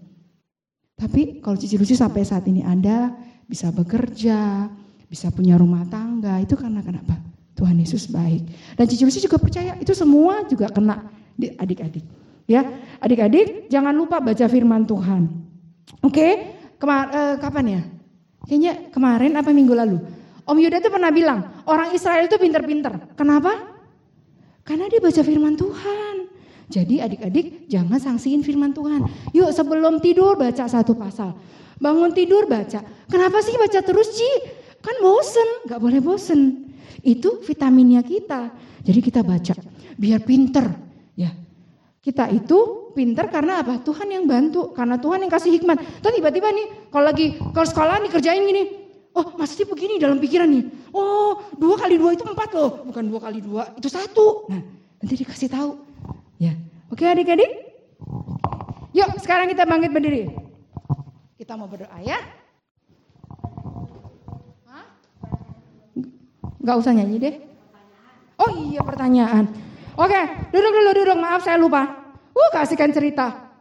Tapi 0.96 1.44
kalau 1.44 1.60
Cici 1.60 1.76
Lucy 1.76 1.92
sampai 1.92 2.24
saat 2.24 2.48
ini 2.48 2.64
ada, 2.64 3.12
bisa 3.44 3.68
bekerja, 3.68 4.66
bisa 5.06 5.28
punya 5.28 5.60
rumah 5.60 5.84
tangga, 5.86 6.40
itu 6.40 6.56
karena 6.56 6.80
kenapa? 6.80 7.29
Tuhan 7.60 7.76
Yesus 7.76 8.08
baik. 8.08 8.48
Dan 8.80 8.84
Cici 8.88 9.04
Lucy 9.04 9.20
juga 9.20 9.36
percaya 9.36 9.76
itu 9.76 9.92
semua 9.92 10.48
juga 10.48 10.72
kena 10.72 11.04
di 11.36 11.52
adik-adik. 11.52 12.02
Ya, 12.48 12.64
adik-adik 13.04 13.68
jangan 13.68 13.92
lupa 13.92 14.18
baca 14.18 14.48
firman 14.48 14.88
Tuhan. 14.88 15.28
Oke, 16.00 16.56
Kemar 16.80 17.12
eh, 17.12 17.36
kapan 17.36 17.64
ya? 17.68 17.82
Kayaknya 18.48 18.72
kemarin 18.88 19.36
apa 19.36 19.52
minggu 19.52 19.76
lalu. 19.76 20.00
Om 20.48 20.56
Yuda 20.56 20.80
tuh 20.80 20.88
pernah 20.88 21.12
bilang, 21.12 21.44
orang 21.68 21.92
Israel 21.92 22.24
itu 22.24 22.40
pinter-pinter. 22.40 23.14
Kenapa? 23.14 23.52
Karena 24.64 24.88
dia 24.88 24.98
baca 24.98 25.20
firman 25.20 25.54
Tuhan. 25.60 26.26
Jadi 26.72 27.04
adik-adik 27.04 27.68
jangan 27.68 28.00
sanksiin 28.00 28.40
firman 28.40 28.72
Tuhan. 28.72 29.04
Yuk 29.36 29.52
sebelum 29.52 30.00
tidur 30.00 30.40
baca 30.40 30.64
satu 30.64 30.96
pasal. 30.96 31.36
Bangun 31.76 32.16
tidur 32.16 32.48
baca. 32.48 32.80
Kenapa 33.10 33.38
sih 33.44 33.54
baca 33.60 33.78
terus 33.84 34.08
Ci? 34.16 34.30
Kan 34.80 34.96
bosen, 35.04 35.48
gak 35.68 35.80
boleh 35.80 36.00
bosen. 36.00 36.72
Itu 37.00 37.40
vitaminnya 37.44 38.00
kita. 38.04 38.52
Jadi 38.80 39.00
kita 39.04 39.20
baca, 39.20 39.54
biar 40.00 40.20
pinter. 40.24 40.66
Ya, 41.16 41.32
kita 42.00 42.32
itu 42.32 42.90
pinter 42.96 43.28
karena 43.28 43.60
apa? 43.60 43.80
Tuhan 43.84 44.08
yang 44.08 44.24
bantu, 44.24 44.72
karena 44.72 44.96
Tuhan 44.96 45.20
yang 45.20 45.32
kasih 45.32 45.52
hikmat. 45.52 46.00
Terus 46.00 46.14
tiba-tiba 46.16 46.48
nih, 46.48 46.66
kalau 46.88 47.04
lagi 47.04 47.36
kalau 47.52 47.66
sekolah 47.68 48.00
nih 48.00 48.10
kerjain 48.10 48.40
gini, 48.40 48.62
oh 49.12 49.36
maksudnya 49.36 49.66
begini 49.68 50.00
dalam 50.00 50.16
pikiran 50.16 50.48
nih. 50.48 50.64
Oh 50.96 51.44
dua 51.60 51.76
kali 51.76 52.00
dua 52.00 52.16
itu 52.16 52.24
empat 52.24 52.50
loh, 52.56 52.70
bukan 52.88 53.04
dua 53.04 53.20
kali 53.20 53.38
dua 53.44 53.62
itu 53.76 53.88
satu. 53.92 54.48
Nah 54.48 54.62
nanti 55.00 55.14
dikasih 55.20 55.48
tahu. 55.52 55.70
Ya, 56.40 56.56
oke 56.88 57.04
adik-adik. 57.04 57.68
Yuk 58.96 59.08
sekarang 59.22 59.46
kita 59.52 59.68
bangkit 59.68 59.92
berdiri. 59.92 60.24
Kita 61.38 61.54
mau 61.56 61.70
berdoa 61.70 62.00
ya. 62.02 62.18
Hah? 64.66 64.86
Gak 66.60 66.76
usah 66.76 66.92
nyanyi 66.92 67.16
deh. 67.16 67.34
Oh 68.40 68.50
iya 68.52 68.80
pertanyaan. 68.84 69.48
Oke, 69.96 70.20
duduk 70.52 70.72
dulu 70.72 70.90
duduk. 70.96 71.16
Maaf 71.20 71.44
saya 71.44 71.60
lupa. 71.60 71.84
Uh, 72.32 72.50
kasihkan 72.52 72.92
cerita. 72.92 73.52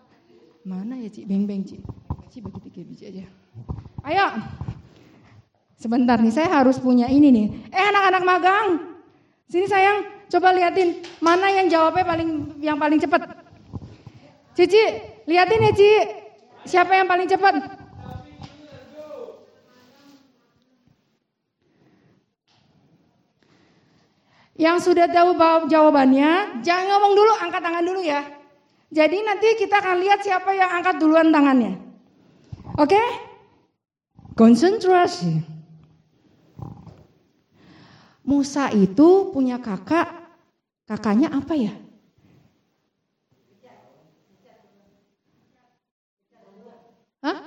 Mana 0.63 0.95
ya 0.99 1.11
Ci? 1.11 1.27
Beng 1.27 1.43
beng 1.43 1.63
Ci. 1.63 1.79
Ci 2.31 2.39
bagi 2.39 2.59
tiga 2.69 2.81
biji 2.85 3.03
aja. 3.11 3.25
Ayo. 4.07 4.27
Sebentar 5.79 6.19
nih, 6.19 6.35
saya 6.35 6.51
harus 6.59 6.75
punya 6.75 7.07
ini 7.07 7.31
nih. 7.31 7.47
Eh 7.71 7.83
anak-anak 7.87 8.23
magang. 8.27 8.67
Sini 9.47 9.65
sayang, 9.65 10.03
coba 10.27 10.51
liatin 10.51 11.01
mana 11.23 11.47
yang 11.49 11.71
jawabnya 11.71 12.03
paling 12.03 12.29
yang 12.59 12.77
paling 12.77 12.99
cepat. 12.99 13.31
Cici, 14.53 14.83
liatin 15.23 15.65
ya 15.65 15.71
Ci. 15.71 15.91
Siapa 16.67 16.99
yang 16.99 17.07
paling 17.07 17.27
cepat? 17.31 17.78
Yang 24.59 24.91
sudah 24.91 25.07
tahu 25.07 25.39
jawabannya, 25.71 26.59
jangan 26.59 26.85
ngomong 26.91 27.13
dulu, 27.15 27.31
angkat 27.39 27.63
tangan 27.63 27.79
dulu 27.87 28.03
ya. 28.03 28.27
Jadi 28.91 29.23
nanti 29.23 29.55
kita 29.55 29.79
akan 29.79 30.03
lihat 30.03 30.19
siapa 30.19 30.51
yang 30.51 30.67
angkat 30.83 30.99
duluan 30.99 31.31
tangannya. 31.31 31.79
Oke? 32.75 32.99
Konsentrasi. 34.35 35.39
Musa 38.27 38.67
itu 38.75 39.31
punya 39.31 39.63
kakak, 39.63 40.11
kakaknya 40.83 41.31
apa 41.31 41.53
ya? 41.55 41.73
Hah? 47.23 47.39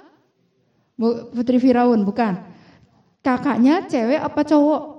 Putri 1.29 1.61
Firaun, 1.61 2.09
bukan. 2.09 2.41
Kakaknya 3.21 3.85
cewek 3.85 4.21
apa 4.21 4.41
cowok? 4.49 4.92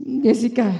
Jessica. 0.00 0.72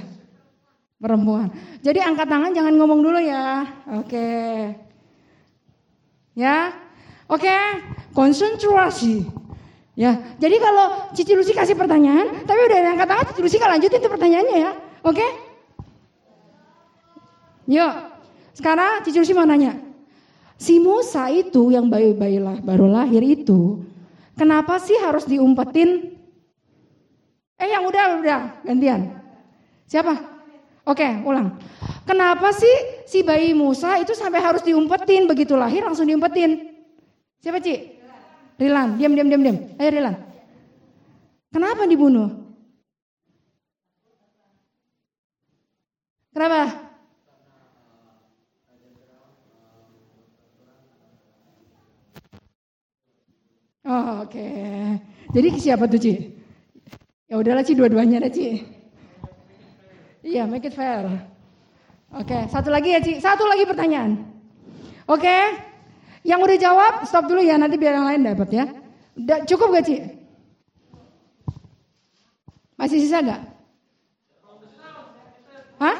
Perempuan. 1.01 1.49
Jadi 1.81 1.97
angkat 1.97 2.29
tangan 2.29 2.53
jangan 2.53 2.73
ngomong 2.77 3.01
dulu 3.01 3.17
ya. 3.17 3.65
Oke. 3.97 4.29
Ya. 6.37 6.73
Oke. 7.25 7.57
Konsentrasi. 8.13 9.25
Ya. 9.97 10.17
Jadi 10.37 10.57
kalau 10.61 11.09
Cici 11.13 11.33
Lucy 11.33 11.53
kasih 11.53 11.77
pertanyaan, 11.77 12.45
tapi 12.45 12.59
udah 12.69 12.77
angkat 12.97 13.07
tangan 13.09 13.25
Cici 13.33 13.41
Lucy 13.41 13.57
kan 13.57 13.69
lanjutin 13.73 14.01
tuh 14.01 14.13
pertanyaannya 14.13 14.57
ya. 14.61 14.71
Oke? 15.01 15.25
Yuk. 17.69 17.93
Sekarang 18.53 19.01
Cici 19.01 19.17
Lucy 19.17 19.33
mau 19.33 19.45
nanya. 19.45 19.77
Si 20.61 20.77
Musa 20.77 21.33
itu 21.33 21.73
yang 21.73 21.89
bayi-bayi 21.89 22.37
lah, 22.37 22.61
baru 22.61 22.85
lahir 22.85 23.25
itu, 23.25 23.81
kenapa 24.37 24.77
sih 24.77 24.93
harus 25.01 25.25
diumpetin? 25.25 26.20
Eh 27.61 27.69
yang 27.69 27.85
udah 27.85 28.03
udah 28.17 28.39
gantian. 28.65 29.21
Siapa? 29.85 30.17
Oke, 30.81 31.05
ulang. 31.21 31.61
Kenapa 32.09 32.49
sih 32.57 33.05
si 33.05 33.21
bayi 33.21 33.53
Musa 33.53 34.01
itu 34.01 34.17
sampai 34.17 34.41
harus 34.41 34.65
diumpetin 34.65 35.29
begitu 35.29 35.53
lahir 35.53 35.85
langsung 35.85 36.09
diumpetin? 36.09 36.73
Siapa 37.37 37.61
Ci? 37.61 38.01
Rilan, 38.57 38.97
diam 38.97 39.13
diam 39.13 39.29
diam 39.29 39.41
diam. 39.45 39.57
Ayo 39.77 39.89
Rilan. 39.93 40.15
Kenapa 41.53 41.85
dibunuh? 41.85 42.33
Kenapa? 46.33 46.89
Oh, 53.85 54.25
oke. 54.25 54.47
Jadi 55.29 55.47
siapa 55.61 55.85
tuh 55.85 56.01
Ci? 56.01 56.40
Ya 57.31 57.39
udahlah 57.39 57.63
Ci, 57.63 57.79
dua-duanya 57.79 58.19
ada 58.19 58.27
Ci. 58.27 58.59
Iya, 60.19 60.43
make 60.51 60.67
it 60.67 60.75
fair. 60.75 61.07
Oke, 62.11 62.35
satu 62.51 62.67
lagi 62.67 62.91
ya 62.91 62.99
Ci. 62.99 63.23
Satu 63.23 63.47
lagi 63.47 63.63
pertanyaan. 63.63 64.19
Oke, 65.07 65.31
yang 66.27 66.43
udah 66.43 66.59
jawab 66.59 66.93
stop 67.07 67.31
dulu 67.31 67.39
ya, 67.39 67.55
nanti 67.55 67.79
biar 67.79 67.95
yang 67.95 68.07
lain 68.11 68.27
dapat 68.27 68.49
ya. 68.51 68.65
Udah, 69.15 69.47
cukup 69.47 69.79
gak 69.79 69.87
Ci? 69.87 69.97
Masih 72.75 72.99
sisa 72.99 73.23
gak? 73.23 73.41
Hah? 75.79 75.97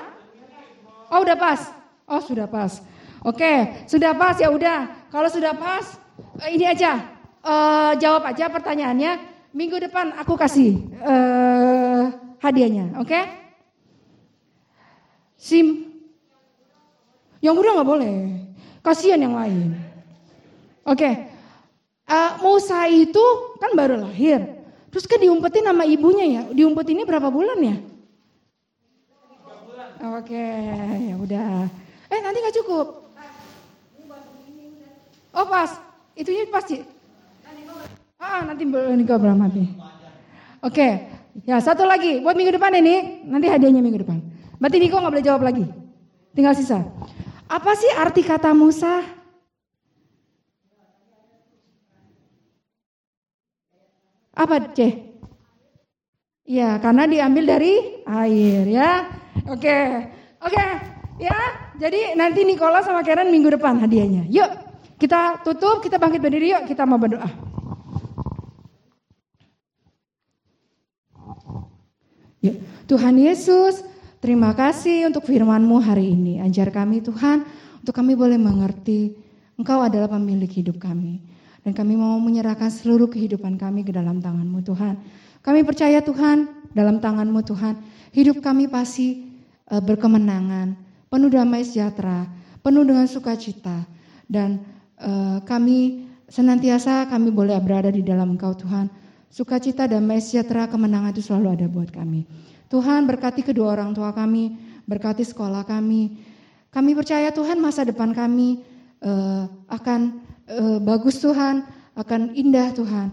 Oh 1.15 1.23
udah 1.23 1.39
pas. 1.39 1.71
Oh 2.11 2.19
sudah 2.19 2.51
pas. 2.51 2.83
Oke, 3.23 3.87
sudah 3.87 4.11
pas 4.19 4.35
ya 4.35 4.51
udah. 4.51 5.07
Kalau 5.07 5.31
sudah 5.31 5.55
pas, 5.55 5.95
ini 6.51 6.67
aja. 6.67 6.99
Uh, 7.39 7.95
jawab 8.03 8.27
aja 8.27 8.51
pertanyaannya. 8.51 9.30
Minggu 9.51 9.83
depan 9.83 10.15
aku 10.15 10.39
kasih 10.39 10.79
uh, 11.03 12.07
hadiahnya, 12.39 12.95
oke? 12.95 13.11
Okay? 13.11 13.23
Sim. 15.35 15.91
Yang 17.43 17.55
udah 17.59 17.71
nggak 17.75 17.89
boleh. 17.91 18.15
Kasihan 18.79 19.19
yang 19.19 19.35
lain. 19.35 19.75
Oke. 20.87 21.03
Okay. 21.03 21.13
Uh, 22.07 22.31
Musa 22.39 22.87
itu 22.87 23.23
kan 23.59 23.75
baru 23.75 23.99
lahir. 24.07 24.39
Terus 24.91 25.07
kan 25.07 25.19
diumpetin 25.19 25.67
sama 25.67 25.83
ibunya 25.83 26.25
ya. 26.27 26.41
Diumpetinnya 26.51 27.03
berapa 27.03 27.27
bulan 27.27 27.59
ya? 27.59 27.77
Oke, 30.17 30.47
ya 31.11 31.15
udah. 31.19 31.69
Eh 32.07 32.19
nanti 32.23 32.37
nggak 32.39 32.57
cukup. 32.63 32.87
Oh 35.31 35.47
pas, 35.47 35.79
itunya 36.15 36.43
pasti. 36.51 36.83
Ah 38.21 38.45
nanti 38.45 38.69
Niko 38.69 39.17
Brahmati. 39.17 39.65
Oke, 40.61 41.09
ya 41.41 41.57
satu 41.57 41.89
lagi 41.89 42.21
buat 42.21 42.37
minggu 42.37 42.53
depan 42.53 42.69
ini. 42.77 43.25
Nanti 43.25 43.49
hadiahnya 43.49 43.81
minggu 43.81 44.05
depan. 44.05 44.21
Berarti 44.61 44.77
Niko 44.77 45.01
nggak 45.01 45.13
boleh 45.17 45.25
jawab 45.25 45.41
lagi. 45.41 45.65
Tinggal 46.37 46.53
sisa. 46.53 46.85
Apa 47.49 47.73
sih 47.73 47.89
arti 47.97 48.21
kata 48.21 48.53
Musa? 48.53 49.01
Apa 54.37 54.69
C? 54.69 55.09
Ya, 56.45 56.77
karena 56.77 57.09
diambil 57.09 57.57
dari 57.57 58.05
air 58.05 58.63
ya. 58.69 59.09
Oke, 59.49 59.77
oke, 60.45 60.65
ya. 61.17 61.37
Jadi 61.81 62.13
nanti 62.13 62.45
Nikola 62.45 62.85
sama 62.85 63.01
Karen 63.01 63.33
minggu 63.33 63.49
depan 63.49 63.81
hadiahnya. 63.81 64.29
Yuk, 64.29 64.51
kita 65.01 65.41
tutup, 65.41 65.81
kita 65.81 65.97
bangkit 65.97 66.21
berdiri 66.21 66.53
yuk, 66.53 66.69
kita 66.69 66.85
mau 66.85 67.01
berdoa. 67.01 67.50
Yuk, 72.41 72.57
Tuhan 72.89 73.21
Yesus, 73.21 73.85
terima 74.17 74.57
kasih 74.57 75.05
untuk 75.05 75.29
firman-Mu 75.29 75.77
hari 75.77 76.17
ini. 76.17 76.41
Ajar 76.41 76.73
kami 76.73 77.05
Tuhan, 77.05 77.45
untuk 77.77 77.93
kami 77.93 78.17
boleh 78.17 78.41
mengerti 78.41 79.13
Engkau 79.61 79.77
adalah 79.85 80.09
pemilik 80.09 80.49
hidup 80.49 80.81
kami. 80.81 81.21
Dan 81.61 81.77
kami 81.77 81.93
mau 81.93 82.17
menyerahkan 82.17 82.73
seluruh 82.73 83.05
kehidupan 83.13 83.61
kami 83.61 83.85
ke 83.85 83.93
dalam 83.93 84.17
tangan-Mu 84.17 84.57
Tuhan. 84.65 84.97
Kami 85.45 85.61
percaya 85.61 86.01
Tuhan, 86.01 86.49
dalam 86.73 86.97
tangan-Mu 86.97 87.45
Tuhan, 87.45 87.77
hidup 88.09 88.41
kami 88.41 88.65
pasti 88.65 89.21
eh, 89.69 89.77
berkemenangan, 89.77 90.73
penuh 91.13 91.29
damai 91.29 91.61
sejahtera, 91.61 92.25
penuh 92.65 92.81
dengan 92.81 93.05
sukacita. 93.05 93.85
Dan 94.25 94.65
eh, 94.97 95.37
kami 95.45 96.09
senantiasa 96.25 97.05
kami 97.05 97.29
boleh 97.29 97.61
berada 97.61 97.93
di 97.93 98.01
dalam 98.01 98.33
Engkau 98.33 98.57
Tuhan. 98.57 98.89
Sukacita, 99.31 99.87
damai 99.87 100.19
sejahtera, 100.19 100.67
kemenangan 100.67 101.15
itu 101.15 101.23
selalu 101.23 101.55
ada 101.55 101.67
buat 101.71 101.87
kami. 101.87 102.27
Tuhan 102.67 103.07
berkati 103.07 103.47
kedua 103.47 103.79
orang 103.79 103.95
tua 103.95 104.11
kami, 104.11 104.51
berkati 104.83 105.23
sekolah 105.23 105.63
kami. 105.63 106.19
Kami 106.67 106.91
percaya 106.91 107.31
Tuhan 107.31 107.63
masa 107.63 107.87
depan 107.87 108.11
kami 108.11 108.59
eh, 108.99 109.43
akan 109.71 109.99
eh, 110.51 110.79
bagus 110.83 111.23
Tuhan, 111.23 111.63
akan 111.95 112.35
indah 112.35 112.75
Tuhan. 112.75 113.07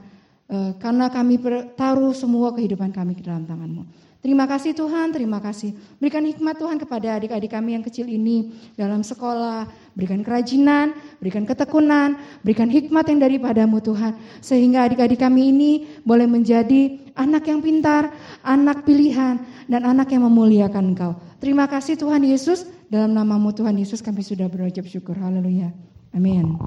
Eh, 0.50 0.70
karena 0.82 1.06
kami 1.06 1.38
taruh 1.78 2.10
semua 2.10 2.50
kehidupan 2.50 2.90
kami 2.90 3.14
ke 3.14 3.22
dalam 3.22 3.46
tangan-Mu. 3.46 4.07
Terima 4.18 4.50
kasih 4.50 4.74
Tuhan, 4.74 5.14
terima 5.14 5.38
kasih. 5.38 5.78
Berikan 6.02 6.26
hikmat 6.26 6.58
Tuhan 6.58 6.74
kepada 6.74 7.22
adik-adik 7.22 7.54
kami 7.54 7.78
yang 7.78 7.86
kecil 7.86 8.10
ini 8.10 8.50
dalam 8.74 9.06
sekolah. 9.06 9.70
Berikan 9.94 10.26
kerajinan, 10.26 10.90
berikan 11.22 11.46
ketekunan, 11.46 12.18
berikan 12.42 12.66
hikmat 12.66 13.06
yang 13.06 13.22
daripadamu 13.22 13.78
Tuhan. 13.78 14.18
Sehingga 14.42 14.90
adik-adik 14.90 15.22
kami 15.22 15.54
ini 15.54 15.72
boleh 16.02 16.26
menjadi 16.26 16.98
anak 17.14 17.46
yang 17.46 17.62
pintar, 17.62 18.10
anak 18.42 18.82
pilihan, 18.82 19.38
dan 19.70 19.86
anak 19.86 20.10
yang 20.10 20.26
memuliakan 20.26 20.98
Engkau. 20.98 21.14
Terima 21.38 21.70
kasih 21.70 21.94
Tuhan 21.94 22.26
Yesus, 22.26 22.66
dalam 22.90 23.14
namamu 23.14 23.54
Tuhan 23.54 23.78
Yesus 23.78 24.02
kami 24.02 24.26
sudah 24.26 24.50
berucap 24.50 24.82
syukur. 24.90 25.14
Haleluya. 25.14 25.70
Amin. 26.10 26.58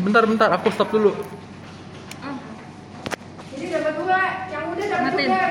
Bentar, 0.00 0.24
bentar, 0.24 0.48
aku 0.56 0.72
stop 0.72 0.88
dulu. 0.90 1.12
Jadi 3.52 3.66
dapat 3.68 3.94
dua, 4.00 4.20
yang 4.48 4.64
udah 4.72 4.86
dapat 4.88 5.12
dua. 5.20 5.49